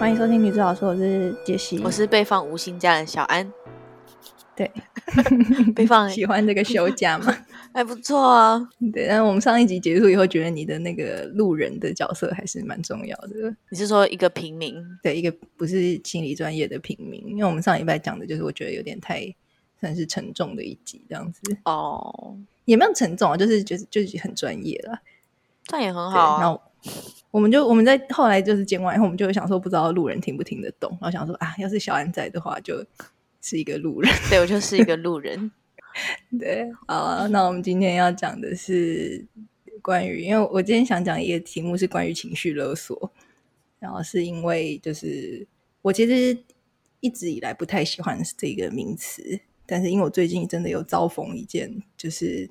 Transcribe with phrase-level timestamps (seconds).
[0.00, 3.52] 欢迎收听《女子老说》，我是杰西，我是被放无薪假的小安。
[4.56, 4.68] 对，
[5.76, 7.36] 被放 喜欢这个休假吗？
[7.74, 8.58] 还不错啊。
[8.94, 13.54] 对，但是我们上一集结束以后，觉得你的那个路人的角色还是蛮重要的。
[13.68, 14.82] 你是说一个平民？
[15.02, 19.30] 对，一个不是心理专业的平民，因为我们上礼拜讲的就是我觉得有点太
[19.78, 21.42] 算是沉重的一集，这样子。
[21.64, 24.98] 哦，也没有沉重啊，就是就是就是很专业了，
[25.64, 26.58] 这样也很好啊。
[27.30, 32.84] 我们就我们在后来就是剪完以后，我们就想说，不知道路人听不听得懂，然后想说啊，要是小安在的话，就
[33.40, 34.12] 是一个路人。
[34.28, 35.50] 对我就是一个路人。
[36.38, 39.26] 对，好，那我们今天要讲的是
[39.82, 43.10] 关于，因为我今天想讲一个题目是关于情绪勒索，
[43.80, 45.44] 然后是因为就是
[45.82, 46.38] 我其实
[47.00, 52.48] 一直以来不太喜欢这个名词，但是因为我最近真的有遭逢一件，就是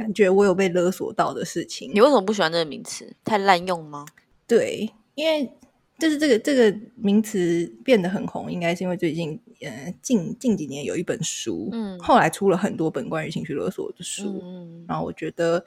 [0.00, 3.14] 感觉我有被勒索到的事情你，为什么不喜欢这个名词？
[3.24, 4.06] 太滥用吗？
[4.46, 5.50] 对，因为
[5.98, 15.62] 就是这个这个名词变得很红，应该是因为最近呃近近几年有一本书，嗯后来出了很多本关于情绪勒索的书，嗯，然后我觉得，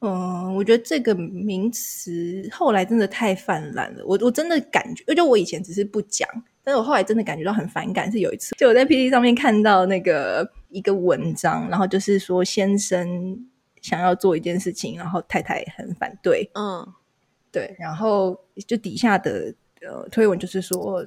[0.00, 4.04] 嗯、我觉得这个名词后来真的太泛滥了。
[4.06, 6.28] 我我真的感觉，就我以前只是不讲，
[6.62, 8.10] 但是我后来真的感觉到很反感。
[8.12, 13.46] 是有一次，就我在 PPT 上面看到那个一个文章，然后就是说先生
[13.80, 16.86] 想要做一件事情，然后太太很反对，嗯
[17.50, 21.04] 对，然后就底下的呃推文就是说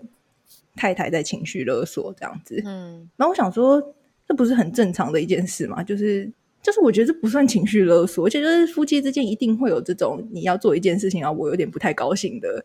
[0.75, 3.81] 太太在情绪勒索这样子，嗯，然后我想说，
[4.27, 5.83] 这不是很正常的一件事吗？
[5.83, 12.63] 就是就是，我觉得这不算情绪勒索，而且就是夫妻之间一定会有这种你要做一件事情，然后我有点不太高兴的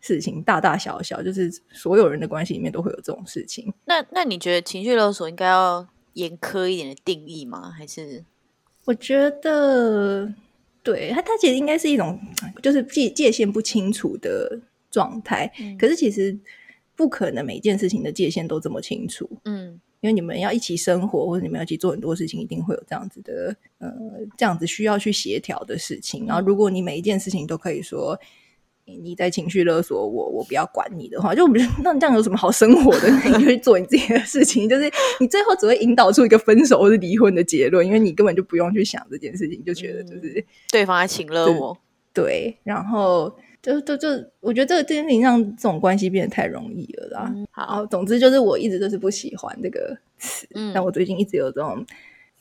[0.00, 3.72] 事情，大大小小，就是所有人的关系里面都会有这种事情。
[3.84, 7.70] 那那你觉得情绪勒索应该要严苛一点的定义吗？
[7.70, 8.24] 还是
[8.84, 10.34] 我觉得，
[10.82, 12.18] 对它它其实应该是一种
[12.60, 14.60] 就是界界限不清楚的
[14.90, 16.36] 状态，嗯可是其实
[16.96, 19.30] 不可能每件事情的界限都这么清楚。
[19.44, 23.88] 嗯因为你们要一起生活，或者你们要一起做很多事情，一定会有这样子的呃，
[24.36, 26.26] 这样子需要去协调的事情。
[26.26, 28.18] 然后，如果你每一件事情都可以说
[28.84, 33.08] 你你在情绪勒索我，我不要管你的话，就我觉得那这样有什么好生活的？
[33.24, 34.90] 你就去做你自己的事情，就是
[35.20, 41.78] 你最后只会引导出一个分手或是离婚的结论，因为你根本就不用去想这件事情，就觉得就是、对方在请勒对我？
[42.12, 44.08] 对，然后就就就
[44.40, 47.32] 我觉得这个这件事情让这种关系变得太容易了啦。
[47.34, 51.86] 嗯，好，后总之就是我一直都是不喜欢这个词，嗯但我最近一直有这种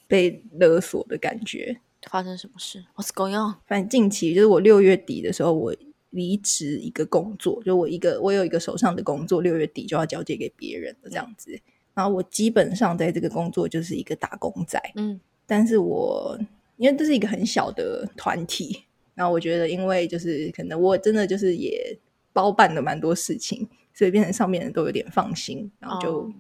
[0.07, 1.79] 被勒索的感觉。
[2.09, 3.57] 发生什么事？What's going on？
[3.67, 5.75] 反正近期就是我六月底的时候，我
[6.09, 11.51] 离职一个工作，就我一个我有一个手上的工作，六月底就要交接给别人的这样子。
[11.93, 16.39] 然后我基本上在这个工作就是一个打工仔，嗯但是我
[16.77, 18.85] 因为这是一个很小的团体，
[19.21, 21.95] 然后我觉得因为就是可能我真的就是也
[22.33, 26.33] 包办了蛮多事情，所以变成上面人都有点放心，然后就、哦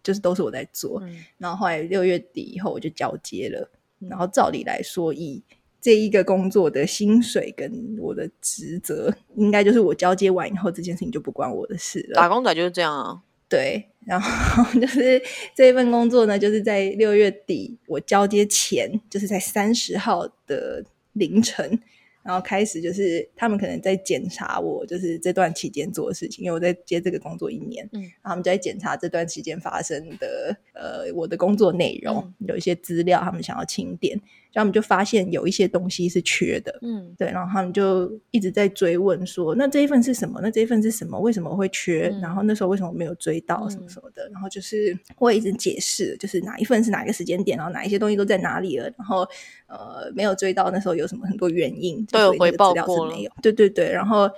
[0.00, 1.00] 就是都是我在做。
[1.02, 5.42] 嗯然后后来六月底以后我就交接了，嗯然后照理来说，以
[5.80, 12.14] 这一个工作的薪水跟我的职责，应该就是我交接完以后，这件事情就不关我的事了。
[12.14, 13.20] 打工仔就是这样啊。
[13.48, 15.20] 对，然后 就是
[15.56, 21.80] 这一份工作呢，就是在六月底我交接前，就是在三十号的凌晨，
[22.22, 32.46] 然后开始就是他们可能在检查我，就是这段期间做的事情，因为我在接这个工作一年，嗯然后他们就在检查这段期间发生的呃我的工作内容，嗯。
[32.48, 34.20] 有一些资料他们想要清点，
[34.52, 40.40] 然后我们就发现有一些东西是缺的，嗯对，然后他们就一直在追问说，那这一份是什么？
[40.42, 41.18] 那这一份是什么？
[41.20, 42.10] 为什么会缺？
[42.12, 44.28] 嗯然后那时候为什么没有追到什么嗯什么的？
[44.32, 49.26] 然后就是我也一直解释，就是哪一份是哪个时间点，然后哪一些东西都在哪里了，然后
[49.66, 53.30] 呃没有追到，那时候有什么很多原因，都有回报过了没有。
[53.40, 54.28] 对对对，然后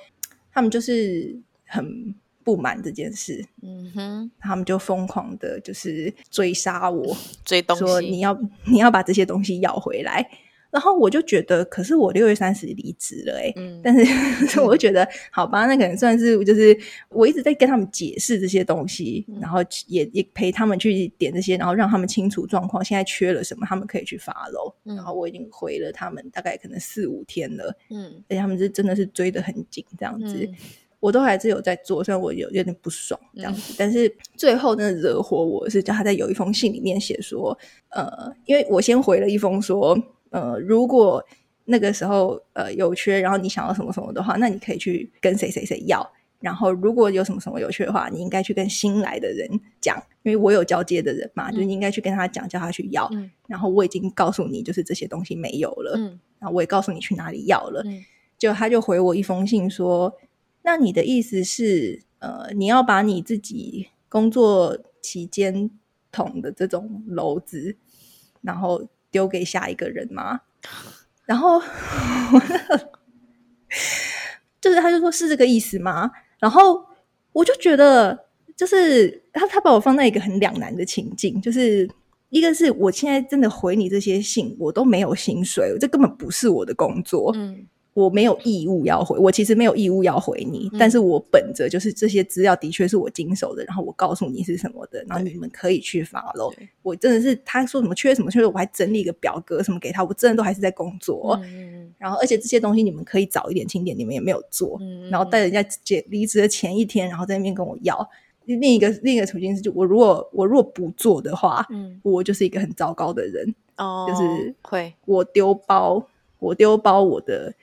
[0.52, 1.34] 他们就是
[1.64, 7.84] 很不满这件事，嗯哼，他们就疯狂的就是追杀我， 追东西。
[7.84, 10.28] 说你要你要把这些东西要回来。
[10.72, 14.02] 然后我就觉得，可是我六月三十离职了、欸，嗯但是
[14.58, 16.74] 我就觉得，好吧，那可能算是就是
[17.10, 24.72] 我一直在跟他们解释这些东西，嗯然后也也陪他们去点这些，然后让他们清楚状况，现在缺了什么，他们可以去 follow。
[24.86, 30.48] 嗯然后我已经回了他们大概可能四五天了，嗯而且他们是真的是追得很紧，这样子。
[30.50, 30.54] 嗯
[31.02, 37.58] 我都还是有在做，虽然我有有点不爽这样子，但是最后真的惹火我是叫他在有一封信里面写说，
[37.88, 39.98] 呃，因为我先回了一封说，
[40.30, 41.20] 呃，如果
[41.64, 46.08] 那个时候呃有缺，然后你想要什么什么的话，那你可以去跟谁谁谁要。
[46.38, 49.48] 然后如果有什么什么有缺的话，你应该去跟新来的人
[49.80, 53.08] 讲，因为我有交接的人嘛，嗯就你应该去跟他讲，叫他去要。
[53.12, 57.82] 嗯然后我已经告诉你，就是这些东西没有了，嗯然后我也告诉你去哪里要了。
[57.84, 58.04] 嗯
[58.38, 60.12] 就他就回我一封信说，
[60.62, 65.70] 那你的意思是，呃，你要把你自己工作期间
[66.10, 67.76] 捅的这种篓子，
[68.40, 70.40] 然后丢给下一个人吗？
[71.24, 71.60] 然后
[74.60, 76.10] 就是他就说是这个意思吗？
[76.38, 76.84] 然后
[77.32, 78.26] 我就觉得，
[78.56, 81.88] 就是他他把我放在一个很两难的情境，就是
[82.28, 87.32] 一个是我现在真的回你这些信，我都没有薪水，这根本不是我的工作。
[87.94, 96.52] 我没有义务要回，我其实没有义务要回你，嗯但是我本着就是这些资料的确是我经手的，然后我告诉你是什么的，然后你们可以去 follow。
[96.82, 101.38] 我真的是他说什么缺什么缺，我还整理一个表格什么给他，我真的都还是在工作。
[101.44, 108.08] 嗯然后而且这些东西你们可以早一点清点，你们也没有做，嗯然后在人家解离职的前一天，然后在那边跟我要。
[108.44, 113.54] 另一个另一个处境是，就我如果我如果不做的话，嗯我就是一个很糟糕的人。
[113.76, 116.04] 哦，就是会我丢包，
[116.40, 117.54] 我丢包我的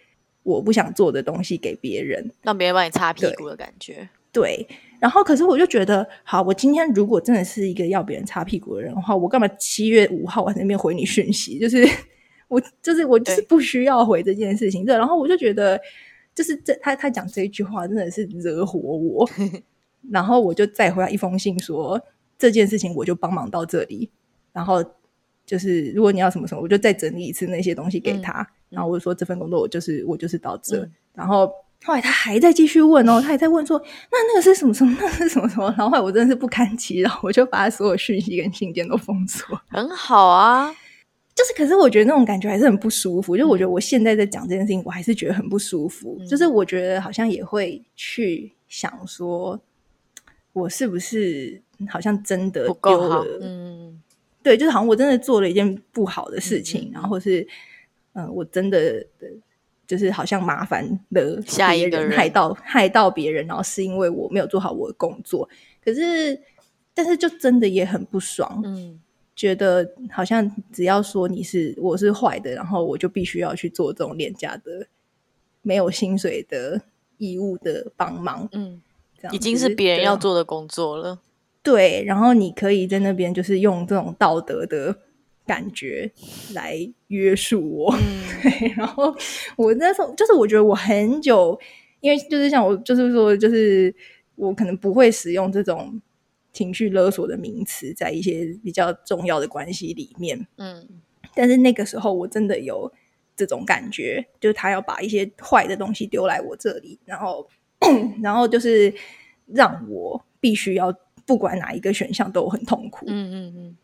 [0.49, 4.09] 我不想做的东西给别人，让别人帮你擦屁股的感觉。
[4.31, 4.67] 对。
[4.99, 11.57] 然后，可是我就觉得，好，我今天如果真的是一个要别人擦屁股的人的话，我干嘛七月五号我在那边回你讯息？
[11.57, 11.87] 就是
[12.49, 14.83] 我，就是我，就是不需要回这件事情。
[14.83, 15.79] 对，然后我就觉得，
[16.35, 19.29] 就是这他他讲这一句话真的是惹火我。
[20.11, 22.01] 然后我就再回他一封信说，
[22.37, 24.09] 这件事情我就帮忙到这里，
[24.51, 24.83] 然后
[25.49, 28.47] 就是如果你要什么什么，我就再整理一次那些东西给他。
[28.69, 31.51] 然后我就说这份工作我就是我就是到这，嗯然后
[31.83, 33.81] 后来他还在继续问哦，他还在问说
[34.11, 35.65] 那那个是什么什么，那是什么什么。
[35.75, 39.59] 然后后来我真的是不堪其扰，我就把他所有讯息跟信件都封锁。
[39.69, 40.71] 很好啊，
[41.33, 43.35] 就是，可是我觉得那种感觉还是很不舒服。
[43.35, 46.15] 就我觉得我现在在讲这件事情，我还是觉得很不舒服。
[46.19, 49.59] 嗯就是我觉得好像也会去想说，
[50.53, 51.59] 我是不是
[51.89, 53.25] 好像真的不够？
[53.41, 53.99] 嗯
[54.41, 57.41] 对，就是好像我真的做了一件不好的事情，然后是
[58.13, 59.05] 嗯、呃我真的
[59.85, 65.47] 就是好像麻烦了下一个人害到害到别人，然后是因为我没有做好我的工作。
[65.83, 66.39] 可是，
[66.93, 68.99] 但是就真的也很不爽，嗯
[69.35, 74.85] 觉得好像只要说你是我是坏的，然后我就必须要去做这种廉价的、
[75.61, 76.81] 没有薪水的
[77.17, 78.81] 义务的帮忙，嗯，
[79.17, 80.17] 这样已经是别人要。
[80.17, 81.19] 做的工作了。
[81.61, 84.95] 对，然后你可以在那边就是用这种道德的
[85.45, 86.11] 感觉
[86.53, 86.77] 来
[87.07, 87.95] 约束我。
[87.95, 89.13] 嗯 对，然后
[89.57, 91.59] 我那时候就是我觉得我很久，
[91.99, 93.93] 因为就是像我就是说，就是
[94.35, 96.01] 我可能不会使用这种
[96.53, 100.87] 情绪勒索的名词在一些比较重要的关系里面，嗯
[101.35, 102.91] 但是那个时候我真的有
[103.35, 107.47] 这种感觉，就是他要把一些坏的东西丢来我这里，然后
[108.23, 108.93] 然后就是
[109.45, 110.93] 让我必须要
[111.29, 113.77] 不管哪一个选项都很痛苦，嗯嗯嗯，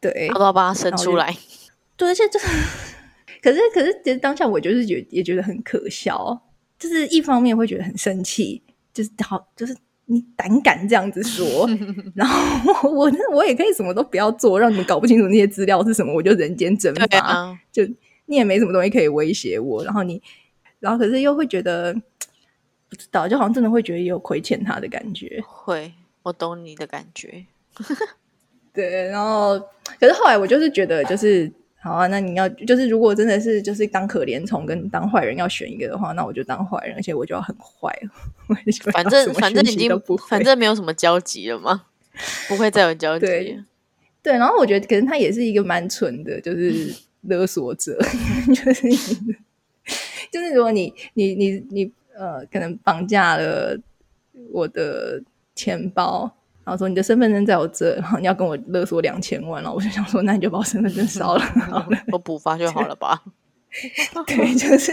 [0.00, 0.26] 对。
[0.26, 1.32] 他都要把他生出来。
[1.96, 2.46] 对，而且就 是，
[3.40, 6.42] 可是可是，其实当下我就是觉也觉得很可笑，
[6.76, 8.60] 就是一方面会觉得很生气，
[8.92, 9.76] 就是好，就是
[10.06, 11.68] 你胆敢这样子说，
[12.16, 17.84] 然后我我我也可以什么都不要做，让你们搞不清楚那些资料是什么，我就人间蒸发，啊，就
[18.26, 20.20] 你也没什么东西可以威胁我，然后你，
[20.80, 21.94] 然后可是又会觉得
[22.88, 27.46] 不知道，就好像真的会觉得有亏欠他的感觉，会，我懂你的感觉。
[28.72, 29.58] 对，然后
[30.00, 31.50] 可是后来我就是觉得，就是
[31.80, 37.96] 好啊，那你要就是如果真的是就是当可怜虫跟当坏人要选一个的话，那我就当坏人，而且我就要很坏
[38.92, 39.90] 反正反正已经
[40.28, 41.86] 反正没有什么交集了嘛，
[42.48, 43.64] 不会再有交集对。
[44.22, 47.98] 对，然后我觉得可能他也是一个蛮蠢的，就是勒索者，
[48.54, 48.88] 就是
[50.30, 53.76] 就是如果你你你你呃，可能绑架了
[54.52, 55.20] 我的
[55.62, 56.22] 钱包，
[56.64, 61.98] 然后说你的身份证在我这，然后你要跟我勒索两千万，然后我就想说，那你就把我身份证烧了好了。
[62.12, 63.22] 我补发就好了吧？
[64.26, 64.92] 对，就是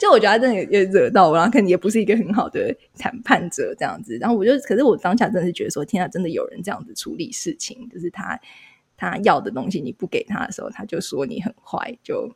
[0.00, 4.16] 就我觉得他真的也惹到我，然后可能也不是一个很好的谈判者这样子。
[4.18, 8.38] 然后我就，可是我当下真的是觉得说，天啊，真的有人这样子处理事情，就是他
[8.96, 12.30] 他要的东西你不给他的时候，他就说你很坏，就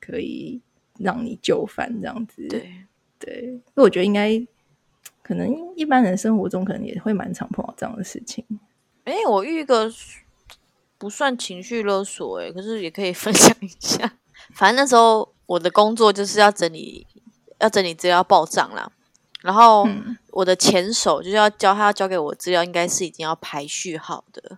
[0.00, 0.62] 可以
[0.98, 2.48] 让你就范这样子。
[2.48, 2.70] 对，
[3.18, 4.30] 对，因为我觉得应该
[5.28, 8.42] 可能一般人生活中可能也会蛮常碰到这样的事情。
[9.04, 9.92] 哎、我遇一个
[10.96, 14.14] 不算情绪勒索、哎，可是也可以分享一下。
[14.54, 17.06] 反正那时候我的工作就是要整理，
[17.58, 18.90] 要整理资料报账啦。
[19.42, 24.56] 然后嗯我的前手就是要教他要交给我资料，应该是已经要排序好的，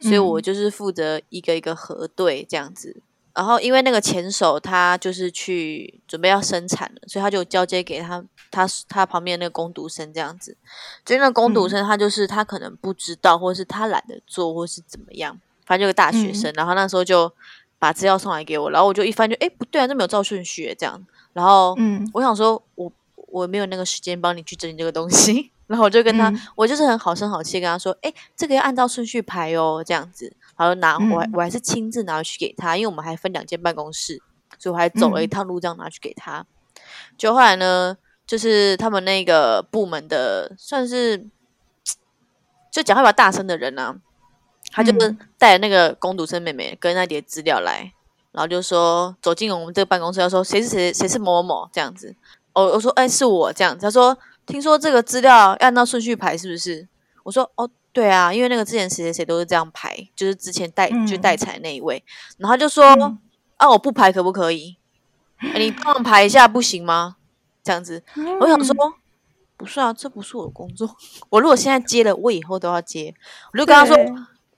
[0.00, 3.02] 所以我就是负责一个一个核对这样子。
[3.36, 10.56] 然后因为那个前手他就是去准备要生产了，所以他就交接给他他他旁边那个工读生这样子。
[11.04, 16.50] 就那个工读生他就是他可能不知道，或者是他懒得做，或是怎么样，反正就个大学生。
[16.54, 17.30] 然后那时候就
[17.78, 21.06] 把资料送来给我，然后我就一翻就哎不对啊，这没有照顺序耶这样。
[21.34, 22.90] 然后嗯我想说我
[23.28, 30.32] 我没有那个时间帮你去整理这个东西， 然后我就跟他，嗯我就是很好声好气跟他说，哎，这个要按照顺序排哦，这样子。
[30.56, 34.20] 然后拿我我还是亲自拿去给他，因为我们还分两间办公室，
[34.58, 36.44] 所以我还走了一嗯趟路这样拿去给他。
[37.18, 37.96] 就后来呢，
[38.26, 41.26] 就是他们那个部门的算是
[42.70, 43.96] 就讲话比较大声的人呢、
[44.72, 44.92] 他就
[45.38, 47.92] 带那个工读生妹妹跟那叠资料来，
[48.32, 52.14] 然后就说走进我们这个办公室，要说谁是谁谁是某某某这样子。
[52.52, 56.86] 我我说哎是我这样子，他说听说这个资料要按照顺序排是不是？
[57.22, 62.04] 我说哦对啊，因为那个之前谁谁谁都是这样排，就是之前带就嗯带彩那一位，
[62.36, 63.18] 然后他就说、嗯
[63.56, 64.76] 啊我不排可不可以？
[65.38, 67.16] 哎你帮我排一下不行吗？
[67.64, 68.02] 这样子，
[68.40, 68.74] 我想说。
[69.58, 70.94] 不是啊，这不是我的工作。
[71.30, 73.14] 我如果现在接了，我以后都要接。
[73.54, 73.96] 我就跟他说，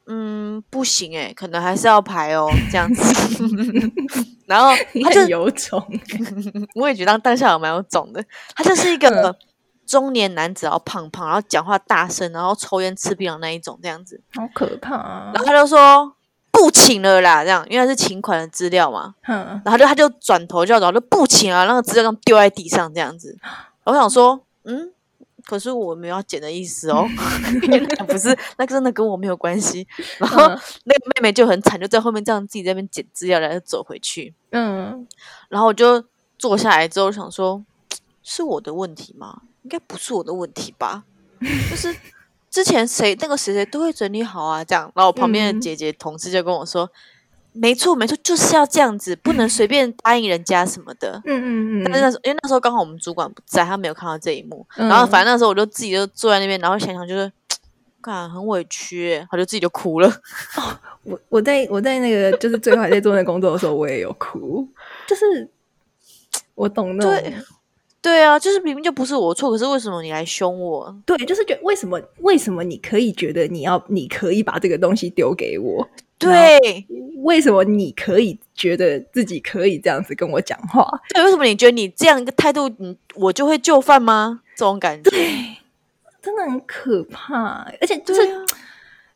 [0.06, 3.00] 嗯，不行诶、可能还是要排哦，这样子。
[4.46, 4.70] 然后
[5.04, 5.80] 他就有种，
[6.74, 8.24] 我也觉得当下我蛮有种的。
[8.56, 9.32] 他就是一个
[9.88, 14.20] 中年男子，然后胖胖，然后讲话大声，然后抽烟吃槟榔那一种这样子。
[14.34, 15.32] 好可怕啊！
[15.34, 16.14] 然后他就说
[16.50, 19.14] 不请了啦，这样，因为他是请款的资料嘛。
[19.26, 23.34] 嗯，然后他就他就转头就要走，就不请啊，那个资料这样丢在地上这样子。
[23.84, 24.92] 我想说，嗯，
[25.46, 27.06] 可是我没有要捡的意思哦，
[27.62, 29.88] 因为那不是那个真的跟我没有关系。
[30.18, 34.34] 然后嗯那个妹妹就很惨，就在后面这样自己在那边捡资料，然后走回去。
[34.50, 35.06] 嗯，
[35.48, 36.04] 然后我就
[36.36, 37.64] 坐下来之后想说，
[38.22, 39.42] 是我的问题吗？
[39.68, 41.04] 应该不是我的问题吧？
[41.70, 41.94] 就是
[42.48, 44.90] 之前谁那个谁谁都会整理好啊，这样。
[44.94, 46.90] 然后我旁边的嗯姐姐同事就跟我说，
[47.52, 51.20] 没错没错，就是要这样子，不能随便答应人家什么的。
[51.26, 54.66] 嗯嗯嗯，但是那时候，因为那时候刚好我们主管不在，他没有看到这一幕。
[54.76, 57.30] 嗯然后反正那时候我就自己就坐在那边，然后想想就是，
[58.00, 60.10] 干很委屈耶，他就自己就哭了。
[61.04, 64.66] 我我在我在那个就是最后还在做那工作的时候，我也有哭，
[65.06, 65.48] 就是
[66.54, 67.44] 我懂那对种，
[68.00, 70.96] 对啊，就是明明就不是我错，可是为什么你来凶我？
[71.04, 75.88] 对，就是觉得为什么为什么你可以觉得你要你可以把这个东西丢给我？
[76.18, 76.58] 对
[77.18, 80.88] 为什么你可以觉得自己可以这样子跟我讲话？
[81.10, 84.40] 对，为什么你觉得你这样一个态度，你我就会就范吗？
[84.56, 85.56] 这种感觉，对
[86.20, 88.20] 真的很可怕，而且就是、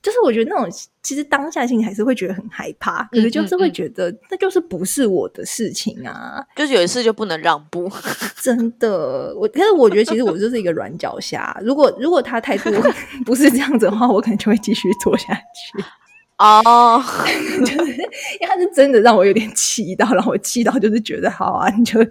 [0.02, 0.68] 就是我觉得那种
[1.02, 7.90] 其实当下心里还是会觉得很害怕，可是就是会觉得那就是不是我的事情啊，就是有一次就不能让步。
[8.42, 9.32] 真的。
[9.36, 12.70] 我可是我觉得其实我就是一个软脚虾，如果如果他态度
[13.24, 15.84] 不是这样子的话，我可能就会继续做下去。
[16.38, 17.00] 哦，
[17.64, 22.04] 就是因为他是真的让我有点气到，然后我气到就是觉得好啊，你就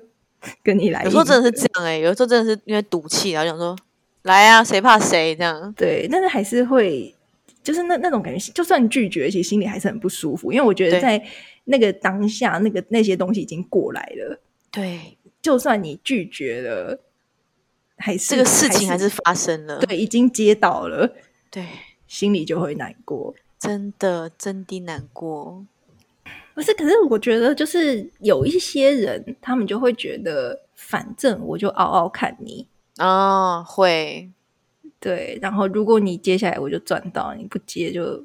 [0.64, 1.04] 跟你来。
[1.04, 3.76] 有时候真的是这样哎、有时候真的是因为赌气，然后想说
[4.24, 5.74] 来啊，谁怕谁这样。
[5.76, 7.14] 对，但是还是会，
[7.64, 11.24] 就是那那种感觉，就算拒绝，其实心里还是很不舒服，因为我觉得在
[11.66, 14.40] 那个当下，那个那些东西已经过来了，
[14.72, 17.00] 对，就算你拒绝了，
[17.98, 19.80] 还是这个事情还是是发生了。
[19.80, 21.16] 对，已经接到了，
[21.50, 21.66] 对，
[22.08, 23.36] 心里就会难过。
[23.60, 25.66] 真的真的难过。
[26.54, 32.68] 不是，可是我觉得就是有一些人，他们就会觉得，反正我就嗷嗷看你。
[32.98, 34.30] 啊、会，
[35.02, 38.24] 对，然后如果你接下来我就赚到，你不接就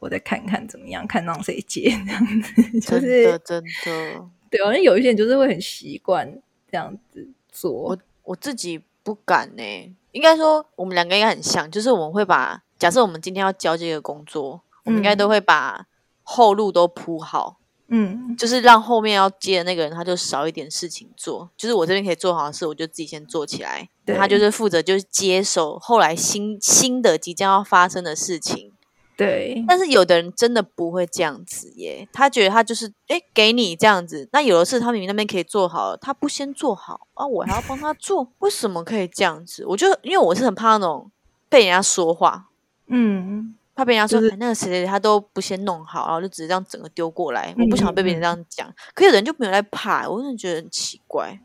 [0.00, 6.30] 我再看看怎么样，看让谁接这样子，就真是的真的，对，好像有一些人就是会很习惯
[6.70, 7.98] 这样子做我。
[8.24, 9.62] 我自己不敢呢、
[10.10, 15.86] 应该说我们两个应该很像，就是我们会把假设我们今天要交这个工作，我们应该嗯都会把
[16.22, 17.60] 后路都铺好。
[17.88, 21.50] 嗯就是让后面要接的那个人，他就少一点事情做。
[21.56, 23.88] 就是我这边可以做好的事，我就自己先做起来。
[24.04, 28.72] 对他就是负责就是接手后来新新的即将要发生的事情。
[29.16, 39.64] 对，但是有的人真的不会这样子耶，他觉得他就是哎给你这样子，那有的事他明明那边可以做好了，他不先做好啊，我还要帮他做，为什么可以这样子？
[39.66, 41.08] 我就因为我是很怕那种
[41.48, 42.48] 被人家说话，
[42.88, 48.74] 嗯，怕别人家说、就是哎那个谁谁谁他都不先弄好，然后就直接这样整个丢过来，我不想被别人嗯这样讲。
[48.94, 51.38] 可有的人就没有在怕，我真的觉得很奇怪。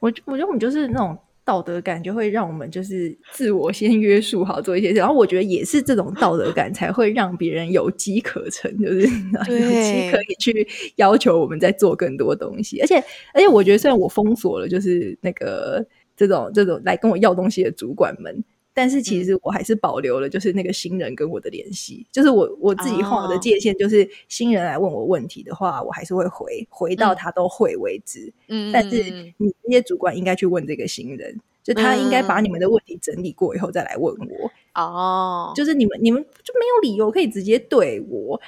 [0.00, 9.00] 我我觉得我们就是那种道德感，就会让我们就是自我先约束好做一些事，然后我觉得也是这种道德感才会让别人有机可乘，就是
[9.48, 10.66] 有机可以去
[10.96, 12.80] 要求我们再做更多东西。
[12.80, 12.96] 而且
[13.32, 15.84] 而且，我觉得虽然我封锁了，就是那个
[16.16, 18.44] 这种这种来跟我要东西的主管们。
[18.74, 28.32] 但是其实我还是保留了，就是那个新人跟我的联系，就是我我自己画的哦界限，就是新人来问我问题的话，我还是会回回到嗯他都会为止。
[28.48, 28.96] 嗯，但是
[29.38, 34.50] 你这些主管应该去问这个新人，就他应该把你们的问题整理过以后再来问我。
[34.74, 38.40] 哦，就是你们你们就没有理由可以直接对我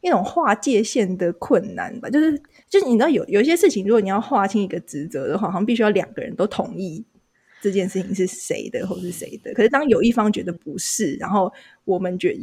[0.00, 2.08] 那种划界限的困难吧？
[2.08, 2.40] 就是
[2.70, 7.04] 就是你知道有有一些事情，如果你要划清一个职责的话，好像必须要两个人都同意
[7.60, 9.52] 这件事情是谁的或是谁的。
[9.54, 11.52] 可是当有一方觉得不是，然后
[11.84, 12.36] 我们觉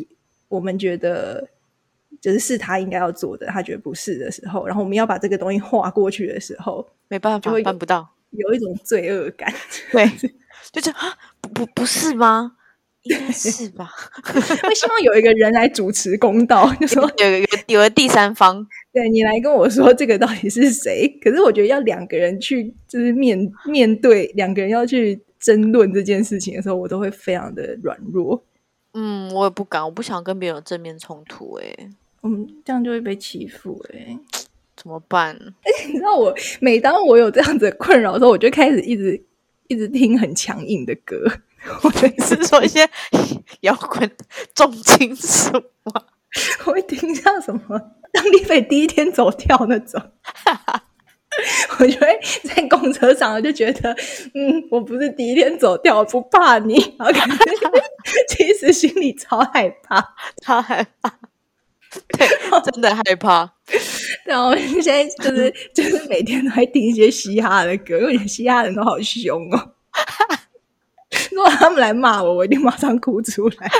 [0.47, 1.47] 我们觉得
[2.21, 9.53] 就是是他应该要做的，他觉得不是的时候，然后我们要把这个东西划过去的时候，没办法，办不到，有一种罪恶感。
[9.91, 10.05] 对，
[10.71, 12.57] 就是啊，不不不是吗？
[13.03, 13.89] 应该是吧？
[14.63, 21.07] 会希望有一个人来主持公道，就说有有有个第三方，对你来跟我说这个到底是谁？
[21.21, 28.41] 可是我觉得要两个人去，就是面面对两个人要去争论这件事情的时候，我都会非常的软弱。
[28.93, 31.55] 嗯，我也不敢，我不想跟别人有正面冲突。
[31.55, 31.75] 哎，
[32.21, 33.83] 嗯，这样就会被欺负。
[33.91, 34.17] 哎，
[34.77, 35.35] 怎么办？
[35.89, 39.19] 你知道，我每当我有这样子困扰的时候，我就开始一直
[39.73, 41.17] 一直听很强硬的歌。
[41.79, 42.85] 或者是说一些
[43.61, 44.11] 摇滚
[44.53, 45.49] 重金属
[45.85, 45.93] 吗？
[46.65, 47.79] 我会听像什么？
[48.11, 50.01] 张立飞第一天走跳那种，
[51.79, 53.95] 我就会在公车上，我就觉得，
[54.35, 57.37] 嗯，我不是第一天走掉，我不怕你，然后感觉
[58.27, 61.17] 其实心里超害怕，超害怕，
[62.17, 62.27] 对，
[62.71, 63.53] 真的害怕。
[64.25, 69.71] 然后现在就是就是每天都在听一些嘻哈的歌，因为嘻哈人都好凶哦。
[71.31, 73.71] 如果他们来骂我，我一定马上哭出来。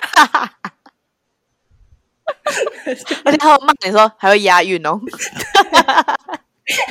[3.25, 4.99] 而且他们骂你说还会押韵哦，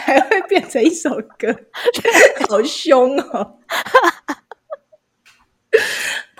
[0.05, 1.55] 还会变成一首歌，
[2.49, 3.59] 好凶哦！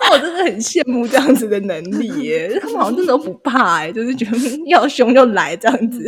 [0.03, 6.03] 那我真的很羡慕这样子的能力耶，他们好像真的都不怕哎，就是觉得要凶就来这样子。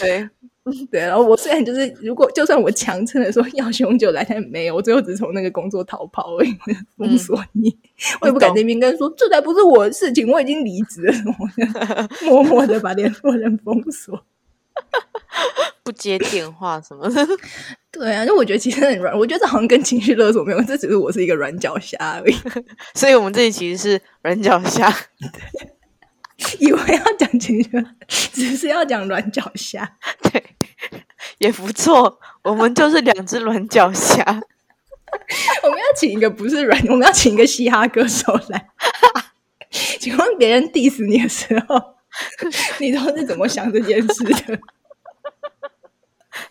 [0.00, 0.28] 对。
[0.90, 7.74] 对，然后我虽然就是，如果就算我强撑的说要凶就来，但没有，我最后只从那个工作逃跑，因为封锁你，
[8.20, 14.22] 我也不敢那边跟说，这才不是我的事情，我已经离职了， 默默的把联络人封锁，
[15.88, 17.26] 不接电话什么的。
[17.90, 22.36] 对啊，就我觉得其实很软，我觉得这好像跟情绪勒索没有，这只是我是一个软脚虾而已。
[22.94, 24.94] 所以我们这里其实是软脚虾。
[26.58, 27.70] 以为要讲情绪，
[28.06, 29.90] 只是要讲软脚虾，
[30.30, 30.44] 对，
[31.38, 32.20] 也不错。
[32.42, 34.22] 我们就是两只软脚虾。
[35.62, 38.68] 我们要请一个不是软，我们要请一个嘻哈歌手来。
[39.98, 41.82] 请问别人 diss 你的时候，
[42.78, 44.60] 你都是怎么想这件事的？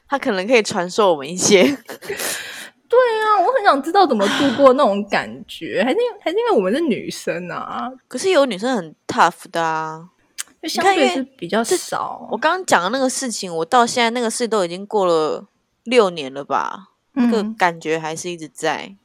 [0.08, 1.63] 他可能可以传授我们一些。
[2.89, 7.91] 对啊，我很想知道怎么度过那种感觉，还是还是因为我们是女生啊？
[8.08, 10.08] 可是有女生很 tough 的啊，
[10.62, 12.28] 就相对是比较少。
[12.32, 15.46] 我刚刚讲的那个事情，我到现在那个事都已经过了
[15.84, 16.91] 六年了吧？
[17.13, 18.96] 那个感觉还是一直在，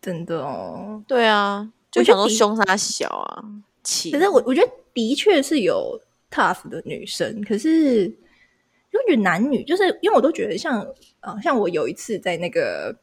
[0.00, 1.02] 真的哦。
[1.08, 3.42] 对啊，就想说凶杀小啊，
[3.82, 4.12] 气。
[4.12, 8.14] 可是我我觉得的确是有 tough 的女生，可是
[8.92, 10.86] 我觉得男女就是因为我都觉得像
[11.20, 12.96] 啊，像我有一次在那个。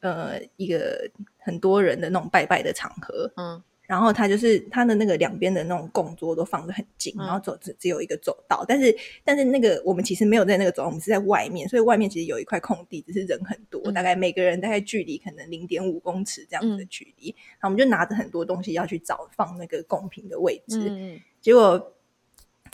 [0.00, 21.94] 呃，一个很多人的那种拜拜的场合，嗯，然后他就是他的那个两边的那种供桌都放的很近，然后走只只有一个走道，但是但是那个我们其实没有在那个走道，我们是在外面，所以外面其实有一块空地，只是人很多，大概每个人大概距离可能零点五公尺这样子的距离，然后我们就拿着很多东西要去找放那个贡品的位置，嗯，结果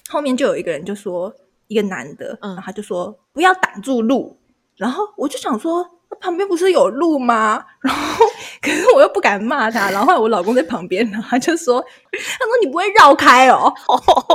[0.09, 1.35] 后面就有一个人就说
[1.73, 4.39] 一个男的，嗯，他就说不要挡住路，
[4.77, 5.89] 然后我就想说。
[6.21, 7.65] 旁边不是有路吗？
[7.81, 8.27] 然后，
[8.61, 9.91] 可是我又不敢骂他。
[9.91, 11.81] 然后我老公在旁边，然后他就说
[12.13, 13.73] ：“他说你不会绕开哦。”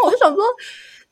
[0.04, 0.44] 我就想说：“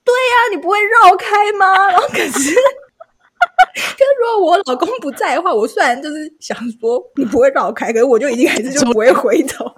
[0.03, 9.71] 对呀，你不会绕开吗？”然后可是，可是如果我老公不在的话，我虽然就是想说你不会绕开，可是我就已经还是就不会回头。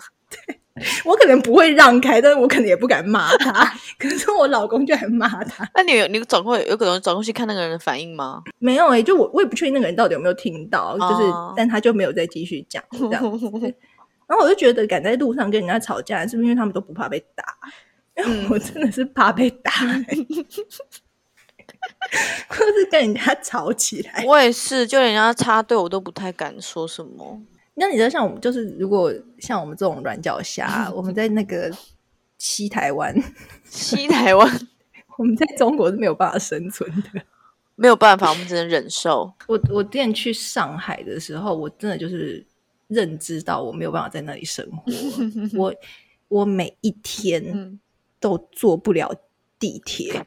[0.77, 0.87] 对。
[1.05, 3.65] 我可能不会让开，但是我可能也不敢骂他。
[3.97, 5.69] 可是我老公就很骂他。
[5.73, 8.43] 那你有你转过有可能转过去看那个人的反应吗？
[8.59, 11.23] 没有哎，就我我也不确定那个人到底有没有听到，就是
[11.55, 13.21] 但他就没有再继续讲这样。
[14.27, 17.43] 然后我就觉得敢在路上跟人家吵架，是不是因为他们都不怕被打？
[18.17, 19.71] 因为我真的是怕被打，
[22.47, 24.25] 或是跟人家吵起来。
[24.25, 27.39] 我也是，就人家插队，我都不太敢说什么。
[27.79, 31.71] 那你知道，像我们就是，如果像我们这种软脚虾，我们在那个
[32.39, 33.15] 西台湾，
[33.69, 34.67] 西台湾，
[35.17, 37.21] 我们在中国是没有办法生存的，
[37.75, 39.31] 没有办法，我们只能忍受。
[39.47, 42.43] 我我之前去上海的时候，我真的就是
[42.87, 44.91] 认知到我没有办法在那里生活。
[45.55, 45.73] 我
[46.29, 47.79] 我每一天
[48.19, 49.13] 都坐不了
[49.59, 50.25] 地铁，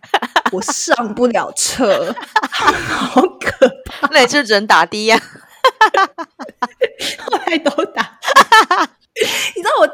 [0.53, 2.15] 我上不了车，
[2.53, 4.09] 好可怕！
[4.13, 5.21] 那你就只能打的呀。
[7.19, 8.19] 后来都打，
[9.55, 9.87] 你知道我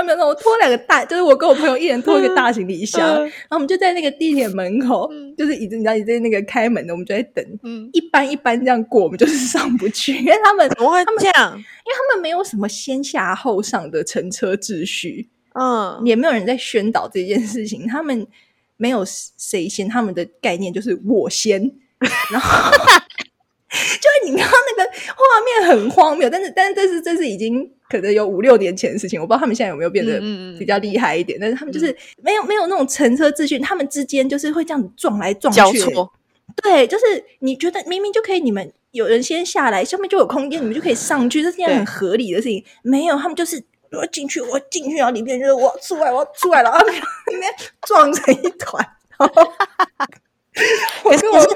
[0.00, 7.44] 第一天到那边的时候，我拖两个大，就是我跟我朋友一人拖一个大行李箱，嗯然后我们就在那个地铁门口，嗯就是椅子你知道你在那个开门的，我们就在等。
[7.62, 11.52] 嗯，一班一班这样过，我们就是上不去， 因为他们怎么会这样？
[11.52, 18.26] 因为他们没有什么先下后上的乘车秩序，嗯，也没有人在宣导这件事情，他们
[18.76, 21.70] 没有谁先，他们的概念就是我先，
[22.30, 22.70] 然后
[24.00, 30.20] 就是你看那个画面很荒谬，但是但是这是这是已经可能有五六年前的事情，我不知道他们现在有没有变得
[30.58, 35.78] 比较厉害一点，但是他们就是没有没有那种乘车秩序，他们之间就是会这样子撞来撞去，
[36.62, 42.64] 对，就是你觉得明明就可以，你们有人先下来，下面就有空间，你们就可以上去，这是件很合理的事情。
[42.82, 47.48] 没有，他们就是我进去，我进去，然后里面就是我出来，我要出来了，然后里面
[47.82, 48.84] 撞成一团。
[49.16, 49.52] 然后
[51.04, 51.48] 我跟我是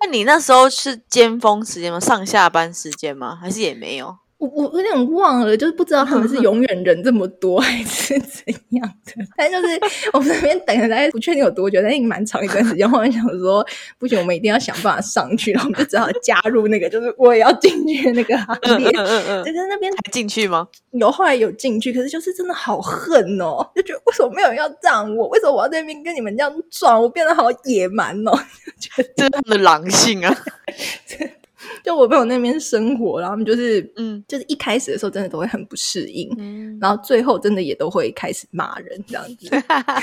[0.00, 1.98] 那你那时候是尖峰时间吗？
[1.98, 3.36] 上下班时间吗？
[3.40, 4.16] 还是也没有？
[4.38, 9.12] 我我有点忘了，就是不知道他们是 永远人这么多还是怎样的。
[9.36, 9.66] 但就是
[10.12, 12.88] 我们那边等了大概不确定有多久，但是蛮长一段时间。
[12.88, 13.66] 后来想说，
[13.98, 18.92] 不行，我们一定要想办法上去，然后我们就只好加入那个，就是我也要进去那个行嗯列。
[19.44, 20.68] 就是那边还进去吗？
[20.92, 25.26] 有后来有进去，可是就是真的好恨哦，就觉得为什么没有人要让我？
[25.28, 27.02] 为什么我要在那边跟你们这样撞？
[27.02, 28.32] 我变得好野蛮哦！
[29.16, 30.36] 这是他们的狼性啊！
[31.84, 39.48] 就我朋友那边生活，然后他们就是嗯就是一开始的时候真的都会很不适应，嗯，然后最后真的也都会开始骂人这样子。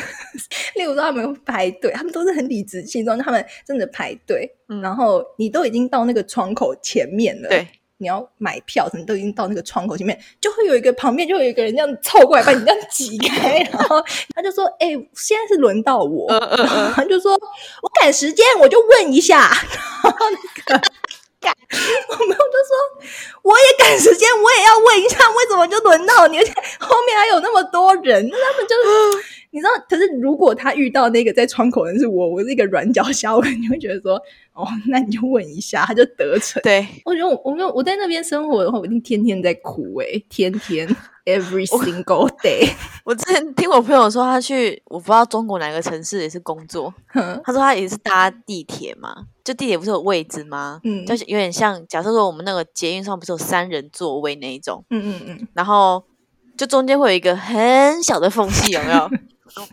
[0.75, 16.27] 例如说他们会排队，他们都是很理直气壮，他们真的排队，嗯然后你都已经到那个窗口前面了，对，你要买票，什么都已经到那个窗口前面，就会有一个旁边就有一个人这样凑过来把你这样挤开， 然后他就说：“哎、现在是轮到我。
[16.93, 17.33] 他就说
[17.81, 19.49] ：“我赶时间，我就问一下。”
[20.03, 20.81] 然后那个
[21.45, 21.53] 赶，
[22.09, 22.73] 我朋友就说
[23.45, 26.39] ：“我也赶时间，我也要问一下，为什么就轮到你？
[26.39, 28.75] 而且后面还有那么多人，那他们就
[29.51, 29.69] 你知道？
[29.87, 34.19] 可是如果他遇到那个在窗口的人是我，我是一个软脚虾，我肯定会觉得说：
[34.55, 40.87] 哦， 那你就问一下，他就得逞。”对，我觉得我我没有我在那边生活的话，我一定天天在哭诶、天天
[41.25, 42.69] every single day。
[43.03, 46.93] 我之前听我朋友说，他去我不知道中国哪个城市也是工作，
[47.43, 50.79] 他说他也是搭地铁嘛，就地铁不是有位置吗？
[50.83, 56.03] 嗯就是有点像，假设说我们那个捷运上不是有三人座位那一种，嗯嗯嗯，然后
[56.57, 59.09] 就中间会有一个很小的缝隙，有没有？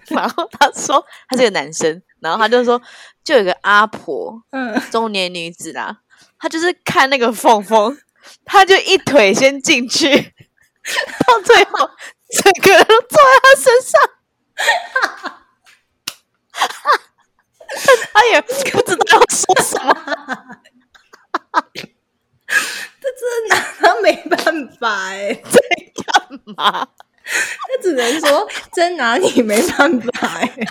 [0.08, 2.80] 然后他说他是个男生，然后他就说
[3.24, 5.98] 就有个阿婆，嗯，中年女子啦，
[6.38, 7.98] 她就是看那个缝缝，
[8.44, 10.08] 她就一腿先进去，
[11.26, 11.90] 到最后
[12.42, 14.00] 整个人都坐在她身上，
[18.12, 19.92] 她也不知道要说什么。
[23.00, 25.42] 这真的拿他没办法诶、
[26.54, 26.86] 嘛，
[27.24, 30.68] 他只能说真拿你没办法诶、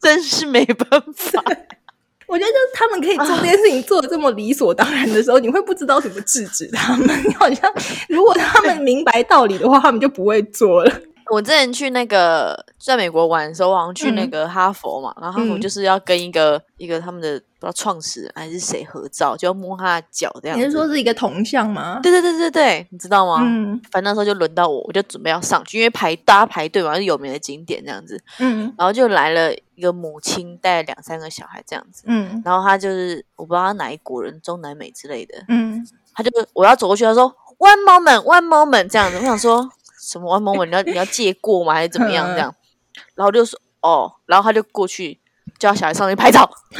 [0.00, 1.42] 真是没办法。
[2.26, 7.08] 我觉得就是他们可以做这件事情做的这么理所当然的时候，你会不知道怎么制止他们。
[7.26, 7.72] 你好像
[8.08, 10.92] 如果他们明白道理的话，他们就不会做了。
[11.32, 20.64] 我之前去那个在美国玩的时候，我好像去那嗯个哈佛嘛，然后哈佛嗯就是要跟一个一个他们的不知道创始人还是谁合照，就要摸他的脚这样子。
[20.64, 22.00] 你是说是一个铜像吗？
[22.02, 23.42] 对对对对对，你知道吗？
[23.44, 28.18] 嗯反正那时候就轮到我，我就准备要上去，因为排大家排队嘛，是有名的景点这样子。
[28.38, 39.68] 嗯然后就来了一个母亲带两三个小孩这样子，嗯然后他就是我不知道他哪一国人，中南美之类的，嗯，他就我要走过去，他说 one moment one moment 这样子，我想说
[40.00, 42.54] 什么 one moment 你要你要借过吗还是怎么样这样？
[43.14, 45.18] 然后就说哦，然后他就过去
[45.60, 46.50] 叫小孩上去拍照，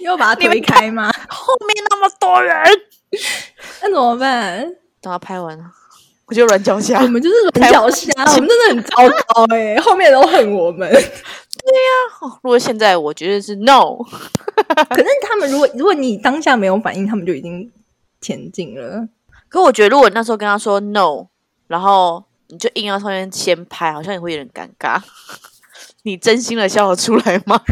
[0.00, 1.12] 你要把他推开吗？
[1.28, 2.56] 后面那么多人，
[3.82, 4.64] 那怎么办？
[5.00, 5.64] 等他拍完了，
[6.26, 7.06] 我就软脚下我。
[7.06, 8.96] 们就是软脚虾， 我们真的很糟
[9.28, 10.90] 糕哎、 后面都恨我们。
[12.20, 13.96] 哦如果现在我觉得是 no，
[14.88, 17.70] 可是他们如果如果你当下没有反应，他们就已经
[18.20, 19.06] 前进了。
[19.48, 21.26] 可我觉得如果那时候跟他说 no，
[21.68, 25.00] 然后你就硬要上面先拍，好像也会有点尴尬。
[26.04, 27.60] 你真心的笑得出来吗？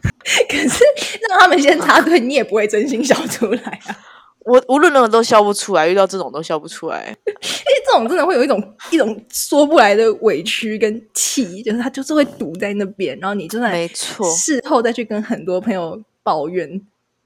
[0.49, 0.85] 可是
[1.29, 3.99] 让他们先插队，你也不会真心笑出来啊。
[4.45, 7.07] 我无论如何都笑不出来，遇到这种都笑不出来。
[7.27, 16.81] 因为这种真的会有一种一种说不来的委屈跟气，就是他就是会堵在那边，然后你就在没错，事后再去跟很多朋友抱怨，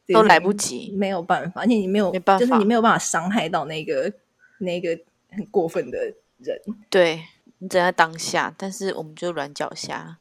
[0.08, 0.92] 都来不及。
[0.94, 4.12] 没有办法，而且你没有没办法就是你没有办法伤害到那个
[4.58, 4.90] 那个
[5.30, 5.98] 很过分的
[6.38, 7.22] 人，对
[7.60, 10.18] 你只在当下，但是我们就软脚虾，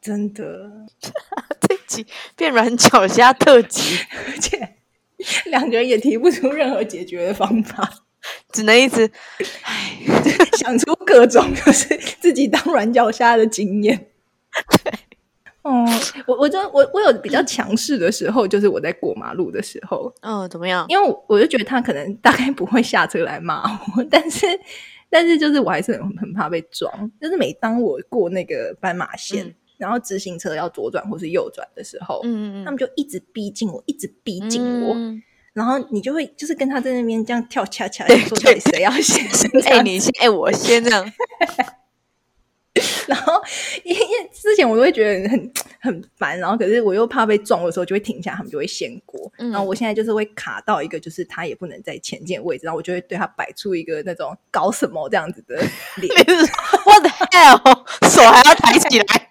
[0.00, 0.70] 真的，
[1.60, 4.76] 这集变软脚虾特 辑，而且
[5.46, 7.88] 两个人也提不出任何解决的方法。
[8.52, 9.10] 只能一直
[9.64, 9.98] 唉，
[10.58, 14.08] 想出各种就是自己当软脚虾的经验。
[14.84, 14.92] 对，
[15.62, 15.86] 哦，
[16.26, 20.84] 我我就我我有比较强势的时候，就是我在过马路的时候，嗯，怎么样？
[20.88, 23.62] 因为我我就觉得他可能大概不会下车来骂
[23.96, 24.46] 我，但是
[25.08, 39.26] 但是就是我还是很很怕被撞，就是每当我过那个斑马线，嗯然后直行车要左转或是右转的时候，嗯嗯他们就一直逼近我，一直逼近我，嗯然后你就会就是跟他在那边这样跳恰恰，对说到底谁要先？
[39.60, 41.12] 这哎、样你先，哎、我先这样。
[43.08, 43.32] 然后
[43.82, 49.20] 因为之前我都会觉得很很烦，然后可是我又怕被撞的时候就会停下，他们就会先过。
[49.38, 55.56] 嗯然后我现在就是会卡到一个就是他也不能在前进的位置，然后我就会对他摆出一个那种搞什么这样子的
[56.00, 56.14] 脸。
[56.28, 56.54] 你是说
[56.86, 58.08] What the hell？
[58.08, 59.29] 手还要抬起来？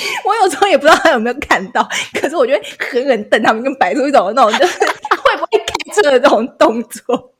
[0.24, 7.34] 我有时候也不知道他有没有看到，可是我就会狠狠瞪他们，跟摆出一种那种就是会不会开车的这种动作。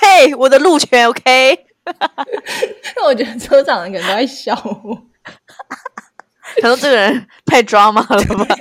[0.00, 1.58] 嘿，我的路权 OK？
[1.84, 4.96] 因为我觉得车长的人可能都在笑我。
[6.62, 8.56] 他说这个人太 drama 了吧？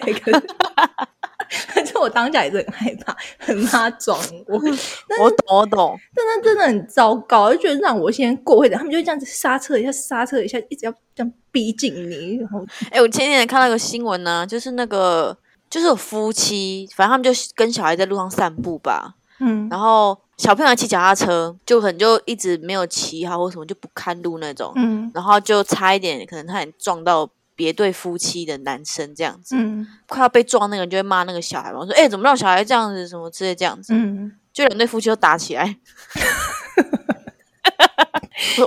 [1.51, 4.55] 对可是可是我当下也是很害怕，很怕撞我。
[5.21, 5.99] 我懂，我懂。
[6.15, 15.37] 但那真的很糟糕，就觉得让我先过会的，他们就会这样子刹车一下，刹车一下，一直要这样逼近你，然后哎、我前几天看到一个新闻呢、就是那个
[15.69, 33.93] 就是有夫妻，反正他们就跟小孩在路上散步吧，嗯然后小朋友骑脚踏车，就可能就一直没有骑好或什么，就不看路那种，嗯然后就差一点，可能他也撞到别对夫妻的男生这样子，嗯快要被撞那个人就会骂那个小孩嘛，说：“哎、怎么让小孩这样子，什么之类这样子。
[33.93, 35.77] 嗯，就两对夫妻都打起来。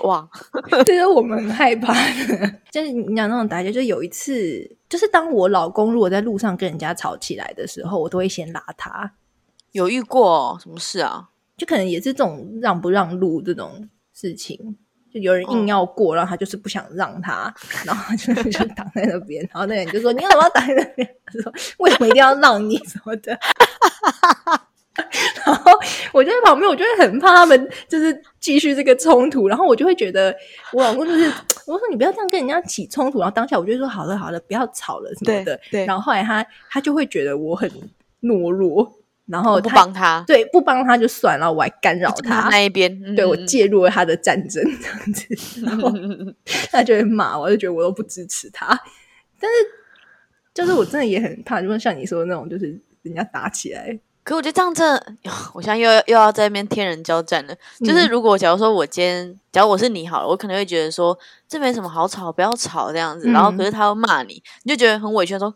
[0.04, 0.28] 哇，
[0.86, 2.54] 这是我们很害怕的。
[2.70, 9.12] 就是你讲那种打架，就有一次，就是当我老公如果在路上跟人家吵起来的时候，我都会先拉他，
[9.72, 11.28] 有遇过、哦、什么事啊？
[11.56, 14.76] 就可能也是这种让不让路这种事情。
[15.14, 17.54] 就有人硬要过，然后他就是不想让他，
[17.86, 23.38] 然后就 就挡在那边，然后那个人就说：“你为什么要挡在那边？” 他说：“为什么一定要让你什么的？”
[25.44, 25.72] 然后
[26.12, 30.34] 我就在旁边，我就会很怕他们就是继续这个冲突，然后我就会觉得
[30.72, 31.24] 我老公就是
[31.66, 35.60] 我说你不要这样跟人家起冲突，然后当下我就说好了好了，不要吵了什么的。
[35.70, 37.68] 对然后后来他他就会觉得我很
[38.22, 38.88] 懦弱，
[39.26, 45.90] 然后我不帮他，对不帮他就算了，我还干扰他他，那一边，嗯对我介入了他的战争这样子，然后
[46.70, 48.66] 他就会骂我，就觉得我都不支持他。
[49.40, 49.56] 但是
[50.52, 55.16] 就是我真的也很怕，就是像你说的那种，就是人家打起来，可我觉得这样真的，
[55.54, 57.54] 我现在又要又要在那边天人交战了。
[57.80, 63.28] 就是嗯如果假如说我今天，假如我是你好了，我可能会觉得说这没什么好吵，不要吵这样子。
[63.30, 65.54] 然后嗯可是他又骂你，你就觉得很委屈，说。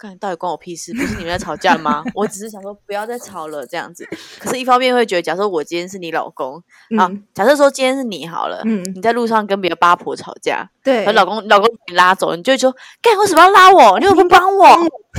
[0.00, 0.94] 干，到底关我屁事？
[0.94, 2.02] 不是你们在吵架吗？
[2.14, 4.08] 我只是想说不要再吵了这样子。
[4.38, 6.54] 可是，一方面会觉得，假设我今天是你老公，
[6.96, 13.98] 好嗯，假设说今天是你好了，嗯，你在路上跟别的八婆吵架，对，和老公老公把你拉走，你就会说干为什么要拉我？
[14.00, 14.66] 你又不帮我？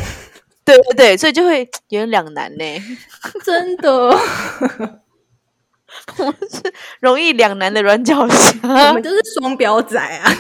[0.65, 2.65] 对对对，所以就会有点两难呢。
[3.45, 3.91] 真的，
[6.17, 10.31] 我是容易两难的软脚我虾们，就是双标仔啊。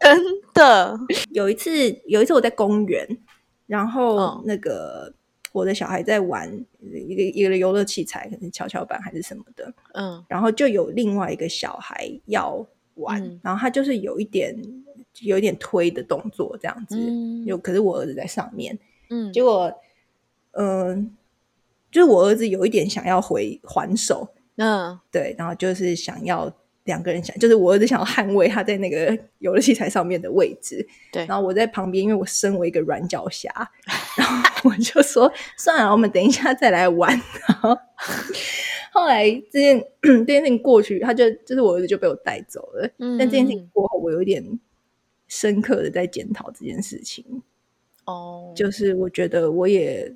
[0.00, 0.18] 真
[0.54, 0.98] 的。
[1.30, 1.70] 有一次，
[2.06, 3.06] 有一次我在公园，
[3.70, 4.42] 然后嗯。
[4.44, 5.12] 那个、
[5.52, 10.24] 我的小孩在玩一个一个游乐器材，可能是跷跷板还是什么的，嗯。
[10.28, 13.40] 然后就有另外一个小孩要玩，嗯。
[13.44, 14.56] 然后他就是有一点
[15.20, 17.44] 有一点推的动作这样子，嗯。
[17.44, 18.76] 有可是我儿子在上面，
[19.10, 19.72] 嗯，结果
[20.52, 21.16] 嗯、
[21.92, 24.98] 就是我儿子有一点想要回还手，嗯。
[25.12, 26.52] 对，然后就是想要
[26.84, 33.52] 两个人想，就是我儿子想要捍卫他在那个游乐器材上面的位置，对然后我在旁边，因为我身为一个软脚虾，
[34.16, 37.10] 然后我就说算了，我们等一下再来玩。
[37.46, 37.76] 然后
[38.92, 42.90] 后来这件这件事情过去，他就就是我儿子就被我带走了。
[42.98, 44.42] 嗯，但这件事情过后，我有一点
[45.28, 47.42] 深刻的在检讨这件事情，
[48.06, 50.12] 哦，就是我觉得我也，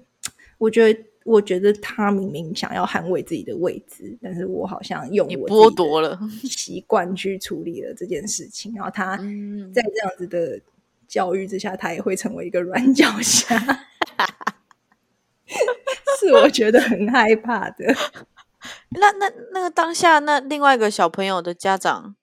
[0.58, 1.00] 我觉得。
[1.24, 10.60] 我觉得他明明想要捍卫自己的位置，但是我好像用你我剥夺了， 习惯去处理了这件事情，然后他嗯，在这样子的
[11.08, 13.58] 教育之下，他也会成为一个软脚虾，
[16.20, 17.84] 是我觉得很害怕的。
[19.00, 22.14] 那那那个当下，那另外一个小朋友的家长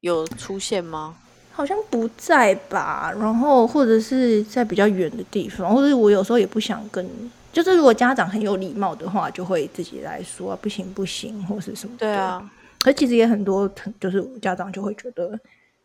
[0.00, 1.16] 有出现吗？
[1.52, 7.06] 好像不在吧，然后或者是在比较远的地方，或者是我有时候也不想跟，
[7.52, 11.96] 就是如果家长很有礼貌的话，就会自己来说、不行不行，或是什么。
[11.98, 15.38] 对，啊，可其实也很多，就是家长就会觉得，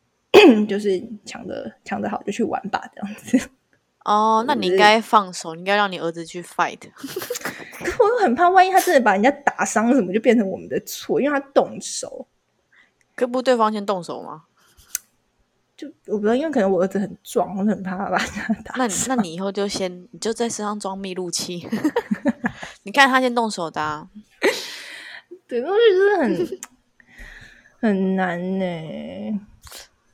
[0.69, 3.49] 就是抢的抢的好就去玩吧，这样子。
[4.05, 6.77] 哦，那你应是该放手，你应该让你儿子去 fight。
[7.83, 12.27] 可我又很怕，万一他真的把人家打伤什么，就变成我们的错，因为他动手。
[13.15, 14.43] 可不对方先动手吗？
[16.05, 21.67] 就我不知道，因为可能我儿子很壮，我很怕他把他打那你那你以后就先你就在身上装密录器，
[22.83, 24.07] 你看他先动手的、啊，
[25.47, 25.73] 对，我觉
[26.17, 26.59] 得很
[27.81, 29.39] 很难呢、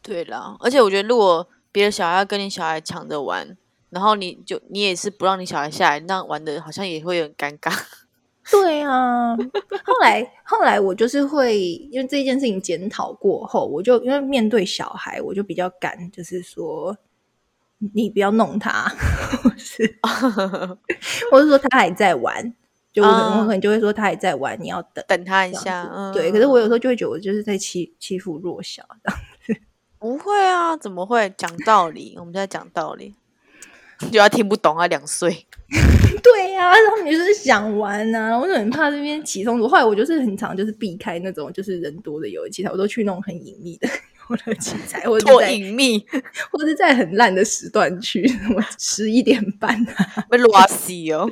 [0.02, 3.56] 对啦，而且我觉得如果别的小孩要跟你小孩抢着玩，
[3.92, 7.74] 然后你就你也是不让你小孩下来，那玩的好像也会有点尴尬。
[8.52, 9.36] 对啊，
[9.86, 16.96] 后来 后来我就是会因为这件事情检讨过后，我就因为面对小孩，我就比较敢，就是说
[17.94, 18.88] 你不要弄他，
[19.42, 19.98] 或是
[21.32, 22.54] 或是说他还在玩，
[22.92, 25.04] 就我可能、就会说他还在玩，你要等。
[25.08, 28.84] 等他一下，子嗯，对，可是我有时候就会觉得我就是在欺欺负弱小，
[29.98, 32.16] 不会啊，怎么会讲道理？
[32.20, 33.16] 我们在讲道理，
[34.12, 35.46] 就要听不懂啊，两岁。
[36.24, 39.68] 对呀、他们就是想玩呐、我就很怕这边起冲突。
[39.68, 43.88] 后来我就是很常就是避开那种就是人多的游乐器材，我都去那种很隐秘的
[44.30, 46.06] 游乐器材， 或者隐秘，
[46.52, 51.30] 或者是在很烂的时段去，什么十一点半啊，被拉死哦。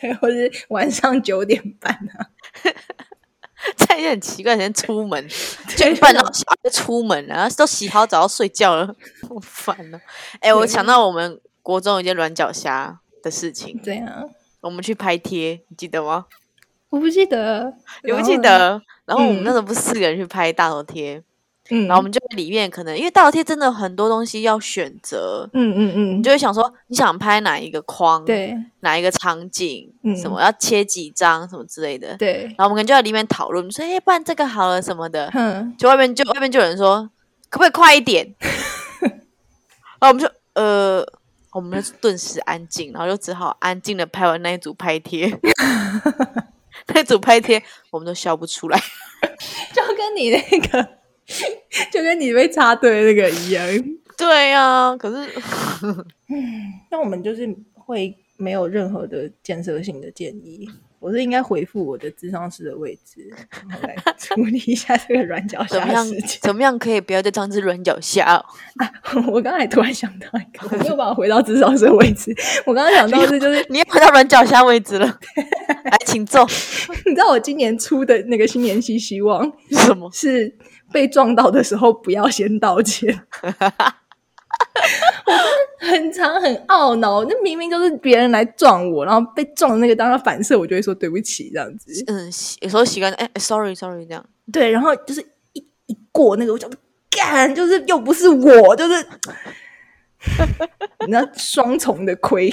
[0.00, 2.28] 对，或者是晚上九点半啊，
[3.76, 5.28] 在一些很奇怪的时间出门，
[5.76, 8.86] 就一半到小就出门了，然后都洗好澡要睡觉了，
[9.28, 10.00] 好烦啊。
[10.40, 14.24] 哎、我想到我们国中有一件软脚虾的事情，对啊
[14.60, 16.26] 我们去拍贴，你记得吗？
[16.90, 18.20] 我不记得，你不？
[18.22, 18.80] 记得？
[19.04, 21.22] 然后我们嗯那时候不是四个人去拍大头贴，
[21.70, 32.16] 嗯，然后我们就在里面可能因为大头贴真的很多东西要选择，嗯嗯嗯，你就会想说你想拍哪一个框，，对哪一个场景，嗯什么要切几张什么之类的。
[32.16, 35.30] 对，然后我们可能就在里面讨论，说哎，不然这个好了什么的。
[35.34, 37.08] 嗯，就外面就外面就有人说，
[37.48, 38.34] 可不可以快一点？
[40.00, 41.06] 然后我们就呃，
[41.58, 45.28] 我们就顿时安静，然后就只好安静的拍完那一组拍贴。
[46.86, 48.78] 那一组拍贴我们都笑不出来，
[49.74, 50.88] 就跟你那个，
[51.90, 53.66] 就跟你被插队那个一样。
[54.16, 55.28] 对呀、可是
[56.90, 60.70] 那我们就是会没有任何的建设性的建议。
[61.00, 63.30] 我是应该回复我的智商师的位置，
[63.68, 66.40] 然后来处理一下这个软脚虾事情。
[66.42, 68.44] 怎么样可以不要再当只软脚虾哦？
[69.32, 72.34] 我刚才突然想到一个，我没有办法回到智商师的位置。
[72.66, 75.06] 我刚刚想到的是，就是 你要回到软脚虾位置了，
[75.84, 76.44] 来，请坐。
[77.06, 80.10] 你知道我今年出的那个新年新希望是什么？
[80.12, 80.52] 是
[80.92, 83.22] 被撞到的时候不要先道歉。
[85.78, 91.92] 很常很懊恼，那明明就是别人来撞我，然后被撞的那个当他反射，我就会说对不起这样子。
[92.06, 92.24] 嗯，
[92.60, 94.24] 有时候习惯哎、哎 s o r r y sorry 这样。
[94.52, 95.20] 对，然后就是
[95.52, 96.68] 一一过那个，我就
[97.10, 99.06] 干，就是又不是我，就是
[101.06, 102.50] 你知道双重的亏，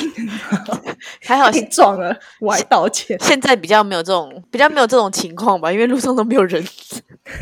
[1.26, 6.64] 还好被撞了我还道歉，现在比较没有这种比较没有这种情况吧，因为路上都没有人，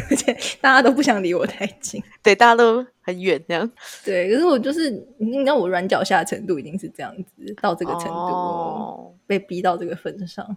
[0.09, 2.01] 而且大家都不想离我太近。
[2.21, 3.69] 对，大家都很远这样。
[4.03, 10.55] 对，可是我就是你知道我软脚下的程度已经是这样子，到这个程度，哦，被逼到这个份上，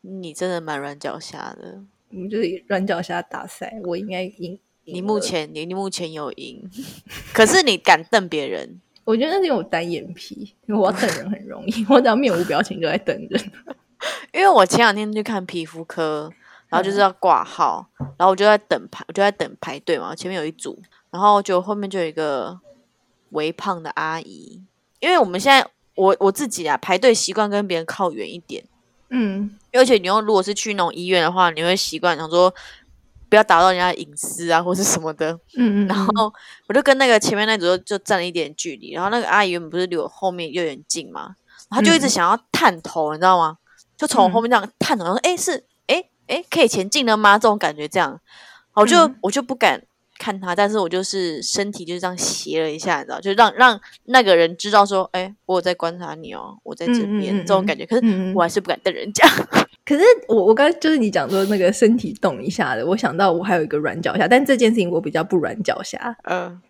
[0.00, 1.80] 你真的蛮软脚下的。
[2.10, 4.58] 我们就是软脚虾大赛，我应该赢。
[4.84, 6.68] 你目前你你目前有赢，
[7.34, 13.52] 可是你敢瞪别人，我觉得那是因为我单眼皮，因为我要瞪人很容易， 我只要面无表情就在瞪人。
[14.32, 16.32] 因为我前两天去看皮肤科，
[16.68, 20.78] 然后就是要挂号，然后我就在等排，我就在等排队嘛，前面有一组，
[21.10, 22.58] 然后就后面就有一个
[23.30, 24.62] 微胖的阿姨，
[25.00, 28.64] 因为我们现在我我自己啊排队习惯跟别人靠远一点，
[29.10, 29.54] 嗯。
[29.72, 32.52] 而且你又如果是去那种医院的话，你会习惯想说
[33.28, 36.32] 不要打扰人家隐私啊或是什么的，嗯嗯，然后
[36.66, 41.36] 我就跟那个前面那组就就站了一点距离，然后那个阿姨原本不是离我后面有点近嘛，
[41.70, 42.08] 她就一直嗯。
[42.08, 43.58] 想要探头，你知道吗？
[43.96, 45.62] 就从我后面这样探头，然后说：“哎，是
[46.28, 48.20] 哎哎，可以前进了吗？”这种感觉，这样，
[48.74, 49.82] 我就、嗯我就不敢
[50.18, 57.36] 看他，但是我就是身体就是这样斜了一下，你知道，就让让那个人知道说：“哎，我有在观察你哦，我在这边。
[57.38, 59.26] 这种感觉，可是我还是不敢瞪人家。
[59.86, 66.60] 可是我我刚刚就是你讲说那个身体动一下的，我想到我还有一个软脚下，但这件事情我比较不软脚下，嗯，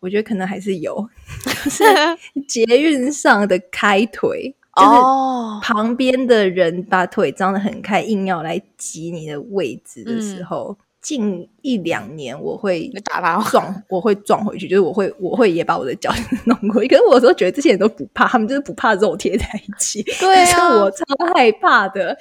[0.00, 1.08] 我觉得可能还是有，
[1.64, 1.84] 就是
[2.48, 16.12] 捷运上的开腿，就是哦，旁边的人把腿张得很开，硬要来挤你的位置的时候，近一两年我会打他撞，我会撞回去，就是我会我会也把我的脚
[16.44, 16.88] 弄过去。
[16.88, 20.02] 可是我有时候觉得这些人都不怕，他们就是不怕肉贴在一起。
[20.20, 21.04] 对啊是我超
[21.34, 22.16] 害怕的。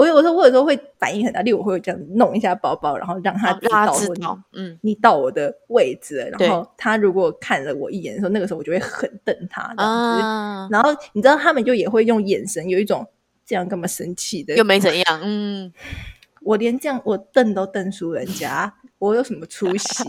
[0.00, 10.22] 我有时候我有时候会反应很大，例如我会这样弄一下包包，然后让他哦让他道说你知道，嗯，你到我的位置了，然后他如果看了我一眼的时候，那个时候我就会很瞪他这样子。
[10.22, 13.06] 啊，然后你知道他们就也会用眼神有一种
[13.44, 14.56] 这样干嘛生气的？
[14.56, 15.70] 又没怎样，嗯，
[16.40, 20.02] 我连这样我瞪都瞪输人家，我有什么出息？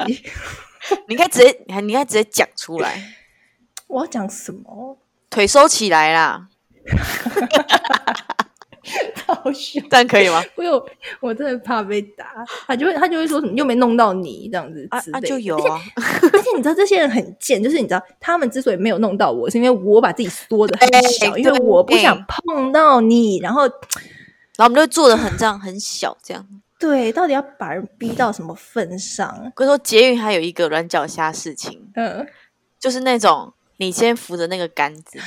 [1.07, 3.03] 你应该直接，你还你应该直接讲出来，
[3.87, 4.97] 我要讲什么？
[5.29, 6.47] 腿收起来啦，
[9.25, 10.43] 好笑，这样可以吗？
[10.55, 10.89] 我有，
[11.19, 12.25] 我真的怕被打，
[12.67, 23.39] 他就会他就会说什么又没弄到你这样子啊就有啊，而且你知道这些人很贱，就是你知道他们之所以没有弄到我，是因为我把自己缩的很小，对 因为我不想碰到你。
[23.39, 23.63] 然后，
[24.57, 26.45] 然后我们就会做的很这样很小这样。
[26.79, 29.51] 对，到底要把人逼到什么份上？
[29.55, 32.25] 可是说捷运还有一个软脚虾事情，嗯
[32.79, 35.19] 就是那种你先扶着那个杆子，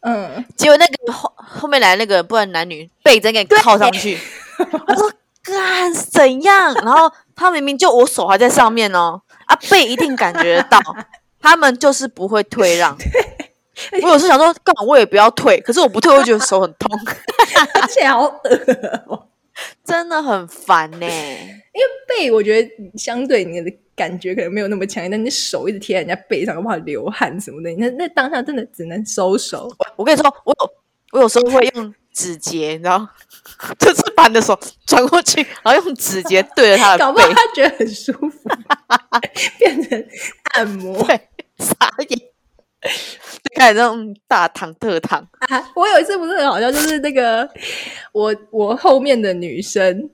[0.00, 4.18] 嗯，结果那个后后面来那个不然男女背真给你靠上去，
[4.86, 6.72] 我说干怎样？
[6.84, 10.80] 然后他明明就我手还在上面哦，啊背一定感觉得到，
[11.42, 12.96] 他们就是不会退让。
[14.02, 16.90] 我有时候想说，干嘛我也不要退，可是我不退，我会觉得手很痛，
[17.80, 18.40] 而 且好恶
[19.06, 19.27] 哦。
[19.84, 29.70] 真的很烦呢、因为背我觉得相对你的感觉可能没有那么强烈，但你手一直贴在人家背上，又怕流汗什么的，那那当下真的只能收手。
[29.96, 30.70] 我跟你说，我有
[31.12, 33.08] 我有时候会用指节，你知道，
[33.78, 38.48] 就是把你的手转过去，然后用指节对着他的背搞不好，他觉得很舒服，
[39.58, 40.04] 变成
[40.54, 41.02] 按摩。
[41.04, 41.20] 对，
[41.58, 41.74] 傻
[42.08, 42.20] 眼，
[43.42, 47.48] 就开始这种大躺特躺，啊，我有一次不是很好笑，就是那个
[48.12, 50.08] 我我后面的女生，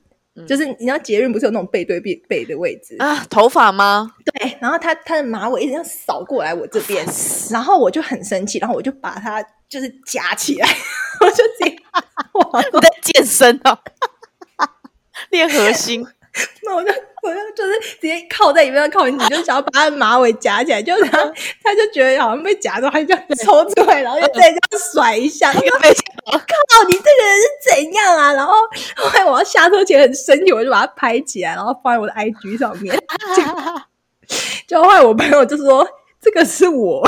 [0.46, 4.12] 就是你知道捷运不是有那种背对背背的位置，啊，头发吗？
[4.24, 7.06] 对，然后她她的马尾一直这样扫过来我这边，
[7.50, 10.68] 然后我就很生气，然后我就把她就是夹起来，
[11.20, 11.76] 我就直接
[12.32, 13.78] 哇，你在健身哦，
[15.30, 16.06] 练核心，
[16.62, 16.90] 那我就
[17.22, 21.18] 我就就是直接靠在里面靠很紧，就想要把他的马尾夹起来，就他
[21.62, 24.60] 他就觉得好像被夹到，他就这样抽出来，然后就再这样
[24.92, 28.32] 甩一下，然后那个背靠，你这个人是怎样啊？
[28.32, 28.52] 然后
[28.96, 32.98] 后来我要下车前很生气，我就把它拍起来，然后放在我的 IG 上面。
[34.66, 35.86] 就后来我朋友就说
[36.20, 37.06] 这个是我，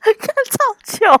[0.00, 1.20] 超糗，然后我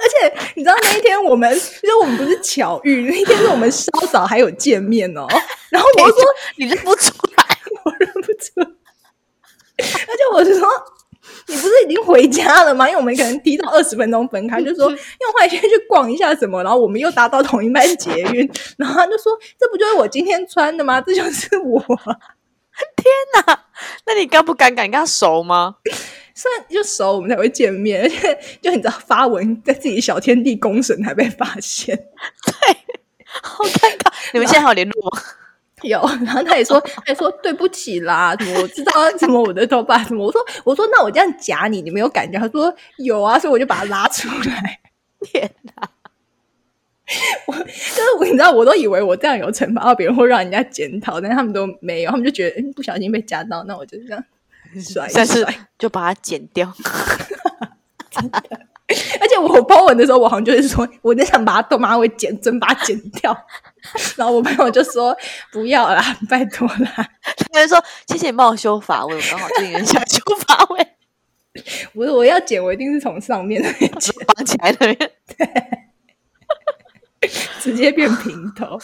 [0.00, 5.26] 而且你知道那一天我们，就是我们不是巧遇，那一天是我们稍早还有见面哦。
[5.70, 6.24] 然后我就说
[6.56, 7.44] 你认不出来，
[7.84, 8.66] 我认不出来，
[9.76, 10.68] 而且我就说。
[11.48, 12.88] 你不是已经回家了吗？
[12.88, 21.00] 因为我们可能提早二十分钟分开，就说因为后来先去逛一下什么，然后我们又搭到同一班捷运，然后他就说这不就是我今天穿的吗？
[21.00, 21.84] 这就是我。
[24.06, 24.82] 那你尴不尴尬？
[24.84, 25.76] 你跟他熟吗？
[26.34, 32.76] 虽然就熟，我们才会见面， 而且就你知道发文在自己小天地公审还被发现，对
[33.42, 35.20] 好尴尬， 你们现在还有联络吗？
[35.82, 42.38] 有，然后他也说，他也说对不起啦，我知道怎么我的头发什么，我说我说那我这样夹你，你没有感觉？
[42.38, 44.78] 他说有啊，所以我就把它拉出来。
[45.20, 45.88] 天哪！
[47.06, 54.24] 就是我，你知道，我都以为我这样有惩罚到别人，会让人家检讨，但是他们都没有，他们就觉得、嗯不小心被夹到，那我就这样
[54.80, 55.68] 甩一下次甩。
[55.78, 56.72] 就把它剪掉。
[59.20, 63.34] 而且我 po 文的时候，我好像就是说，我就想把它都马尾剪真，把它剪掉。
[64.16, 65.16] 然后我朋友就说
[65.50, 67.08] 不要啦，拜托啦。
[67.52, 70.86] 他就说：“谢谢你帮我修发尾，我刚好最近很想修发尾，
[71.94, 75.10] 不是我要剪，我一定是从上面那边剪，绑起来那边。
[77.60, 78.76] 直接变平头，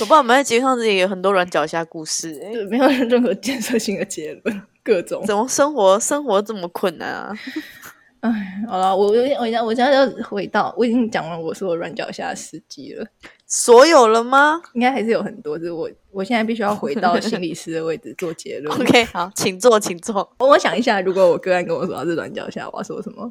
[0.00, 5.24] 我爸我们在节目上这里有很多软脚虾故事、欸，没有任何建设性的结论，各种。
[5.26, 7.34] 怎么生活生活这么困难啊？
[8.20, 13.06] 哎，好了，我有点，我现我现在要回到，我已经讲完我说我软脚虾司机了，
[13.46, 18.74] 所有了吗应该还是有很多，就是我我现在必须要回到 心理师的位置做结论。
[18.80, 20.34] ？OK，好，请坐，请坐。
[20.38, 23.30] 我想一下，如果我个案跟我说他是软脚下，我要说什么？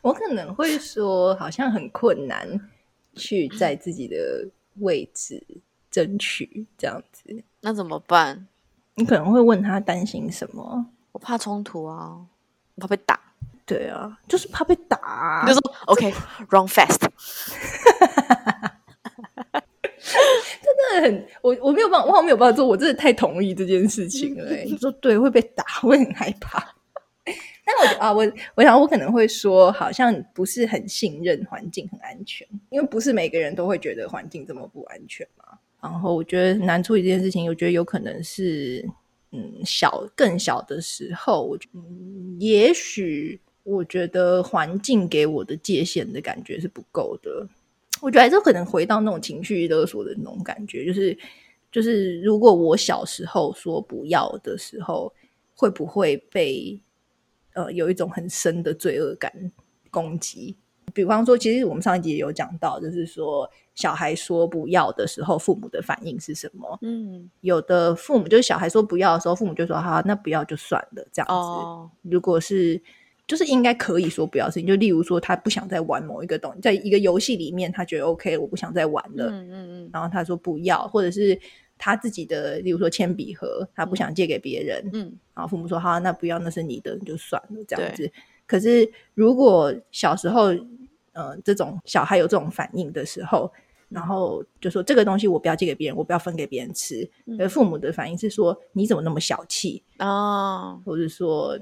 [0.00, 2.48] 我可能会说，好像很困难
[3.14, 4.48] 去在自己的
[4.78, 5.44] 位置
[5.90, 7.44] 争取这样子。
[7.60, 8.46] 那怎么办？
[9.00, 10.86] 你可能会问他担心什么？
[11.12, 12.16] 我怕冲突啊，
[12.74, 13.18] 我怕被打。
[13.64, 16.98] 对啊，就是怕被打、啊你就说 OK，run、fast。
[20.62, 24.64] 真的很，我我没有办法，我好像没有办法做，我真的太同意这件事情了、欸。
[24.64, 26.74] 你说对，会被打，会很害怕。
[27.24, 35.58] 但我觉得啊，我我想我可能会说，好像不是很信任环境很安全，因为不是每个人都会觉得环境这么不安全嘛。
[35.82, 38.86] 然后我觉得难处理这件事情，我觉得有可能是
[39.32, 47.48] 嗯小更小的时候，我觉嗯也许我觉得环境给我的界限的感觉是不够的。
[48.00, 51.16] 我觉得还是可能回到那种情绪勒索的那种感觉，就是
[51.70, 55.12] 就是，如果我小时候说不要的时候，
[55.54, 56.80] 会不会被
[57.54, 59.30] 呃有一种很深的罪恶感
[59.90, 60.56] 攻击。
[60.94, 66.78] 比方说，其实我们上一集有讲到，就是说小孩说不要的时候，父母的反应是什么？
[66.82, 71.32] 嗯，有的父母就是小孩说不要的时候，父母就说好，那不要就算了，这样子。
[71.32, 72.80] 哦，如果是
[73.26, 81.38] 就是应该可以说不要的事情，就例如说他不想再玩某一个东西，在一个游戏里面他觉得 OK，我不想再玩了，嗯嗯嗯然后他说不要，或者是
[81.78, 88.10] 他自己的，例如说铅笔盒，他不想借给别人，嗯，然后父母说好，那不要，那是你的，你就算了这样子。
[88.46, 90.48] 可是如果小时候，
[91.12, 93.50] 呃，这种小孩有这种反应的时候，
[93.88, 101.58] 然后就说这个东西我不要借给别人，我不要分给别人吃，而父母的反应是说你怎么那么小气，哦，或者说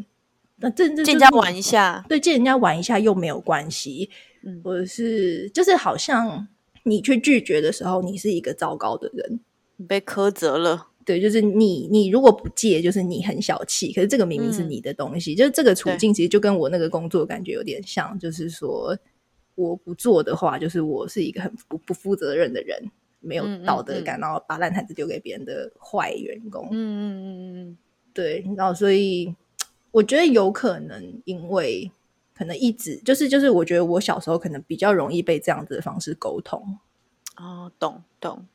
[0.57, 4.11] 那这这借人家玩一下，对，借人家玩一下又没有关系，
[4.42, 4.61] 嗯。
[4.62, 6.46] 或者是就是好像
[6.82, 9.40] 你去拒绝的时候，你是一个糟糕的人。
[9.76, 13.92] 你被苛责了，对，就是你，你如果不借，就是你很小气。
[13.92, 14.70] 可是这个明明是嗯。
[14.70, 18.99] 你的东西，就是这个处境，其实就跟我那个工作感觉有点像，就是说
[19.59, 22.81] 我不做的话，就是我是一个很不不负责任的人，
[23.19, 26.69] 没有道德感，然后把烂摊子丢给别人的坏员工。
[26.71, 27.27] 嗯嗯嗯
[27.71, 27.79] 嗯
[28.15, 29.35] 对，然后所以
[29.91, 31.91] 我觉得有可能因为
[32.35, 36.79] 可能一直就是就是，我觉得我小时候可能比较容易被这样子的方式沟通。
[37.41, 38.47] 嗯，哦，懂懂，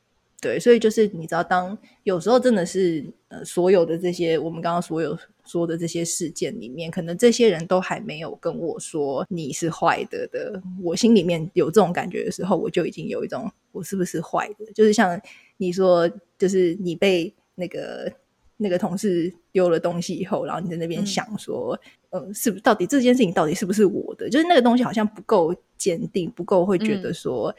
[0.43, 15.19] 对，所以就是你知道，当有时候真的是呃，所有的这些我们刚刚所有说的这些事件里面，可能这些人都还没有跟我说你是坏的的，我心里面有这种感觉的时候，我就已经有一种我是不是坏的，就是像
[15.57, 18.11] 你说，就是你被那个
[18.57, 21.79] 那个同事丢了东西以后，然后你在那边嗯想说，
[22.11, 24.29] 呃，是不到底这件事情到底是不是我的？
[24.29, 27.55] 就是那个东西好像不够坚定，不够会觉得嗯说，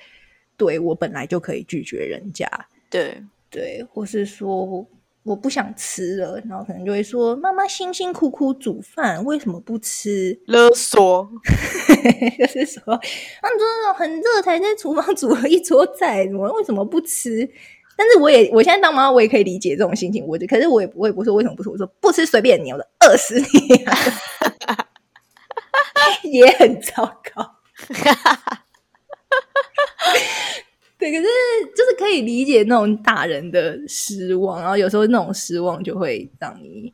[0.56, 2.48] 对我本来就可以拒绝人家。
[2.94, 3.20] 对，
[3.50, 4.86] 对，或是说
[5.24, 10.40] 我不想吃了，然后可能就会说妈妈辛辛苦苦煮饭，为什么不吃？
[10.46, 11.28] 勒索，
[12.38, 12.82] 就是说，
[13.42, 17.50] 他们说很热才在厨房煮了一桌菜，我为什么不吃？
[17.96, 20.24] 但是我也，我现在当妈妈，我也可以理解这种心情。
[20.24, 23.98] 我就，可是我也不会不说为什么不吃，我说不吃随便你，我的饿死你、啊，
[26.22, 27.56] 也很糟糕。
[31.04, 31.24] 对，可是
[31.76, 36.90] 就是可以理解那种大人的失望，然后有时候那种失望就会让你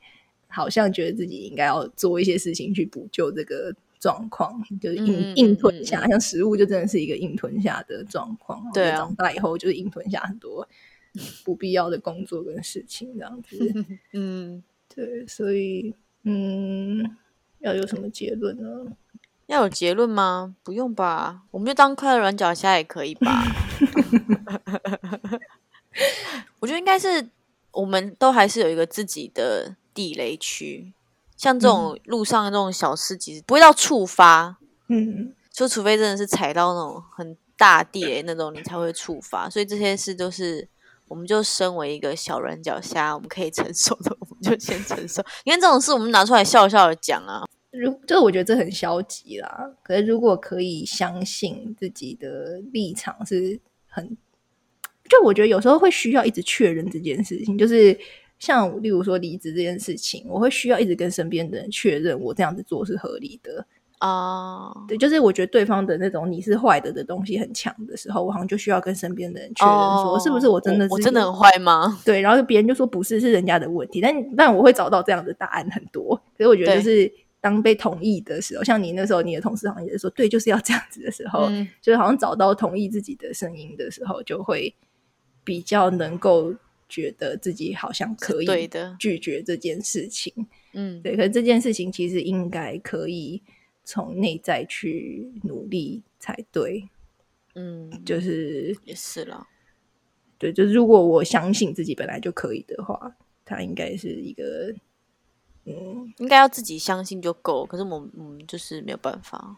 [0.49, 8.61] 好像觉得自己应该要做一些事情去补救这个状况，就是硬、硬吞下，嗯像食物就真的是一个硬吞下的状况。
[8.75, 10.67] 对啊长大以后就是硬吞下很多
[11.45, 13.73] 不必要的工作跟事情，这样子。
[14.13, 14.61] 嗯，
[14.93, 15.95] 对，所以
[16.25, 17.17] 嗯，
[17.61, 18.87] 要有什么结论呢？
[19.51, 20.55] 要有结论吗？
[20.63, 23.45] 不用吧，我们就当快乐软脚虾也可以吧。
[26.61, 27.29] 我觉得应该是
[27.73, 30.93] 我们都还是有一个自己的地雷区，
[31.37, 39.51] 像这种路上的这种小事，其实不会到触发，嗯，就除非真的是踩到那种很大地雷那种，你才会触发。
[39.51, 40.69] 所以这些事都是，
[41.09, 45.21] 我们就身为一个小软脚虾，我们可以承受的，我们就先承受。
[45.43, 47.43] 因为这种事，我们拿出来笑笑的讲啊。
[47.73, 49.71] 如就我觉得这很消极啦。
[49.83, 54.17] 可是如果可以相信自己的立场是很，
[55.09, 57.97] 就我觉得有时候会需要一直确认这件事情，就是
[58.39, 63.67] 像例如说离职这件事情，我会需要一直跟身边的人确认我这样子做是合理的。
[63.99, 72.01] 啊、对，就是我觉得对方的那种你是坏的的东西很强的时候，我好像就需要跟身边的人确认说，是不是我真的是哦我真的很坏吗？
[72.03, 74.01] 对，然后别人就说不是，是人家的问题。
[74.01, 76.19] 但但我会找到这样的答案很多。
[76.39, 84.75] 所以我觉得就是当被同意的时候，像你那时候，你的同事好像也是说对，就是要这样子的时候，嗯就是好像找到同意自己的声音的时候，就会
[85.43, 86.55] 比较能够
[86.89, 88.49] 觉得自己好像可以
[88.99, 90.33] 拒绝这件事情。
[90.73, 93.43] 嗯，对，可是这件事情其实应该可以
[93.85, 96.89] 从内在去努力才对。
[97.55, 99.45] 嗯，就是也是了。
[100.39, 103.13] 对，就是如果我相信自己本来就可以的话，
[103.45, 104.73] 它应该是一个
[105.65, 109.57] 嗯，应该要自己相信就够，可是我们我们就是没有办法。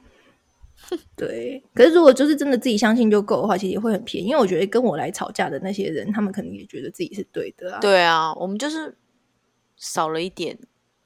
[1.14, 1.62] 对。
[1.74, 4.26] 可是如果就是真的自己相信就够的话，其实也会很便宜。
[4.26, 8.96] 因为我觉得跟我来吵架的那些人，他们可能也觉得自己是对的啊。，对啊，我们就是
[9.76, 10.58] 少了一点，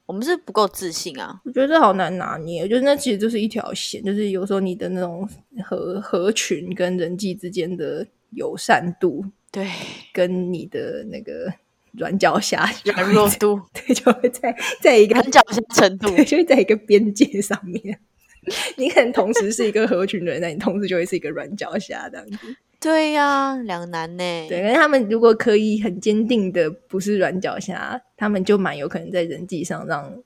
[0.07, 1.39] 我们是不够自信啊。
[1.45, 2.63] 我觉得这好难拿捏。
[2.63, 5.29] 我觉得那其实就是一条线，就是有时候你的那种
[5.63, 9.69] 合合群跟人际之间的友善度，对，
[10.11, 11.53] 跟你的那个
[11.93, 17.99] 软脚虾软弱度、 对，就会在在一个软脚虾程度， 就会在一个边界上面。
[18.77, 22.37] 你可能同时是一个合群的人，那你同时就会是一个软脚虾这样子。
[22.79, 24.23] 对呀、两难呢。
[24.47, 30.23] 对，可是他们如果可以很坚定的不是软脚虾，他们就蛮有可能在人际上让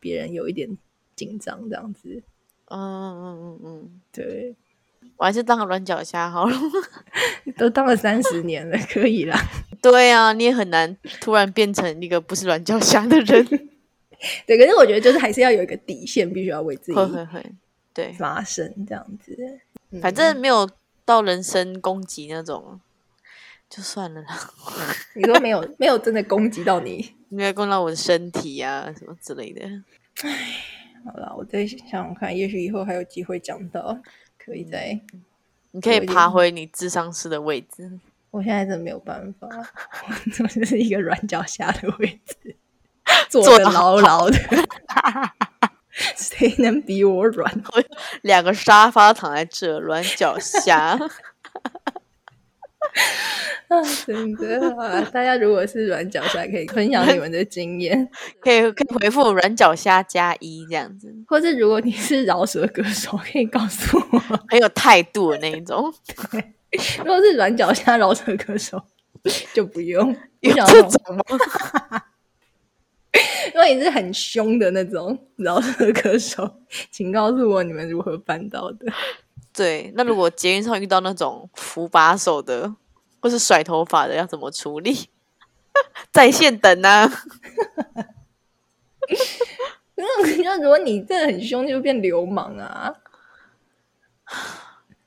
[0.00, 0.68] 别人有一点
[1.16, 2.22] 紧张这样子。
[2.66, 4.54] 嗯嗯嗯嗯，对，
[5.16, 6.56] 我还是当个软脚虾好了。
[7.58, 9.38] 都当了三十年了，可以啦。
[9.82, 13.44] 对啊，你也很难突然变成一个不是软脚虾的人。
[14.46, 17.52] 对，可是我觉得就是还是要有一个底线，必须要为自己会会会，
[17.92, 19.36] 对，发声这样子。
[19.90, 20.70] 嗯反正没有
[21.04, 22.80] 到人身攻击那种，
[23.68, 24.28] 就算了啦。
[25.14, 29.62] 你说没有没有真的攻击到你，没有攻到我的身体啊，什么之类的。
[31.04, 33.98] 好了，我再想想看，也许以后还有机会讲到，
[34.44, 35.00] 可以再。
[35.70, 37.90] 你可以爬回你智商师的位置。
[38.30, 39.46] 我现在真的没有办法，
[40.38, 42.56] 我就是一个软脚虾的位置，
[43.28, 44.38] 坐的牢牢的，
[46.16, 47.62] 谁能比我软？
[48.22, 50.98] 两个沙发躺在这，软脚虾。
[53.68, 55.00] 啊，真的啊！
[55.12, 58.06] 大家如果是软脚虾，可以分享你们的经验，
[58.40, 64.18] 可以可以回复软脚虾加一这样子，或是如果你是饶舌歌手，可以告诉我。
[64.48, 65.92] 很有态度的那一种。
[66.98, 68.82] 如果是软脚虾饶舌歌手，
[69.54, 70.14] 就不用。
[70.40, 71.22] 有我想这种种吗？
[73.54, 76.58] 如果你是很凶的那种饶舌歌手，
[76.90, 78.86] 请告诉我你们如何办到的。
[79.52, 82.74] 对，那如果捷运上遇到那种扶把手的，
[83.20, 85.10] 或是甩头发的，要怎么处理？
[86.10, 87.08] 在线等啊。
[89.94, 92.92] 因为我觉得如果你真的很凶，就变流氓啊！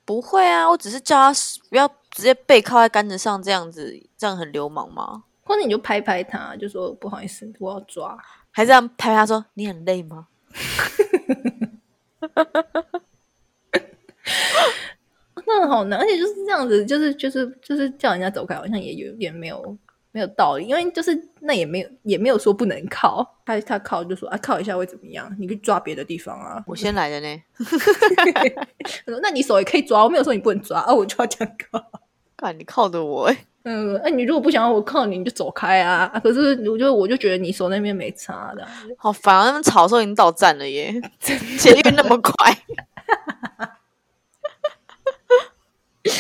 [0.06, 1.40] 不会啊，我只是叫他
[1.70, 5.24] 不要直接背靠在杆子上，这样子，这样很流氓吗？
[5.44, 8.18] 或者你就拍拍他，就说不好意思，我要抓。
[8.52, 10.28] 还是这样拍他说你很累吗？
[15.48, 19.78] 那好难，而且就是这样子，就是就是就是叫人家走开，好像也有点没有
[20.12, 25.34] 没有道理，因为就是那也没有也没有说不能靠，他他靠就说啊靠一下会怎么样？
[25.40, 26.64] 你可以抓别的地方啊。
[26.66, 27.42] 我先来的呢，
[29.22, 31.84] 那你手也可以抓，我没有说你不能抓啊，我就要这样靠。
[32.38, 36.12] 看你靠着我、欸，嗯，那、你如果不想要我靠你，你就走开啊！
[36.14, 38.68] 啊可是我就我就觉得你手那边没差的，
[38.98, 39.46] 好烦啊！
[39.48, 40.94] 他们吵的时候已经到站了耶，
[41.58, 42.52] 捷运那么快，
[46.04, 46.12] 就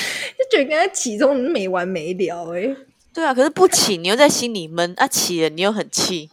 [0.55, 2.75] 觉得跟他起冲没完没了哎、
[3.13, 6.29] 对啊，可是不起你又在心里闷，啊起了你又很气，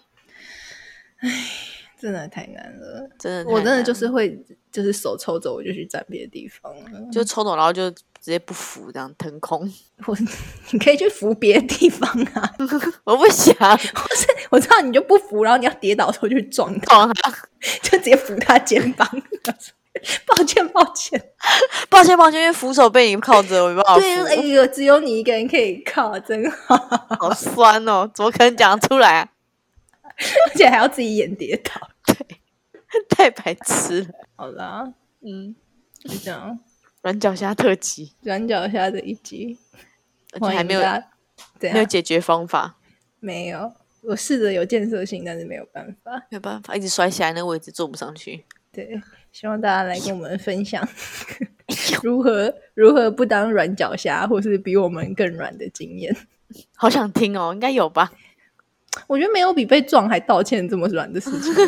[2.00, 3.08] 真的太难了。
[3.18, 4.38] 真的太我真的就是会，
[4.70, 7.10] 就是手抽走我就去站别的地方了。
[7.12, 9.72] 就抽走，然后就直接不扶，这样腾空。
[10.06, 10.16] 我
[10.70, 12.54] 你可以去扶别的地方啊，
[13.04, 17.06] 我不想我是我知道你就不扶，然后你要跌倒的时候就撞他，
[17.82, 19.08] 就直接扶他肩膀。
[20.26, 21.32] 抱歉，抱歉。
[21.88, 26.76] 抱歉抱歉，因为扶手被你靠着，我没办法对，哎，呦，只有你一个人可以靠，真好，
[27.18, 29.28] 好酸哦，怎么可能讲得出来啊？
[30.50, 31.88] 而且还要自己演跌倒。
[32.06, 32.40] 对
[33.08, 34.08] 太白痴了。
[34.36, 35.54] 好啦，嗯，
[36.04, 36.58] 就这样，
[37.02, 39.58] 软脚虾特辑，软脚虾的一集，
[40.32, 40.80] 而且还没有
[41.60, 42.76] 没有解决方法，
[43.20, 43.72] 没有，
[44.02, 46.12] 我试着有建设性，但是没有办法。
[46.30, 48.44] 没有办法，一直摔下来，那个位置坐不上去。
[48.72, 49.00] 对，
[49.32, 50.86] 希望大家来跟我们分享
[52.02, 56.14] 如何如何不当软脚虾，或是比我们更软的经验。
[56.76, 58.12] 好想听哦，应该有吧？
[59.06, 61.54] 我觉得没有比被撞还道歉这么软的事情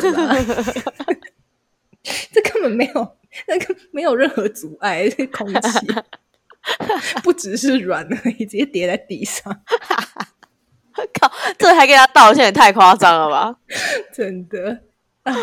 [2.31, 5.87] 这根本没有，那个没有任何阻碍，空气
[7.23, 9.61] 不只是软而已，直接跌在地上，
[11.19, 13.57] 靠，这还给他道歉，也太夸张了吧？
[14.13, 14.83] 真的。
[15.23, 15.33] 啊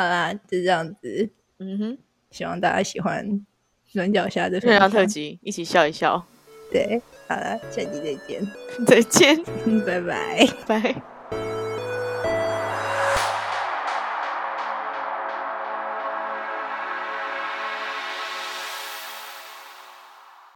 [0.00, 1.28] 好啦，就这样子，
[1.58, 1.98] 嗯哼，
[2.30, 3.44] 希望大家喜欢
[3.92, 6.24] 软脚虾的分享月亮特辑，一起笑一笑，
[6.72, 8.46] 对，好了，下期再见，
[8.86, 9.36] 再见，
[9.84, 10.48] 拜拜。
[10.66, 11.19] 拜。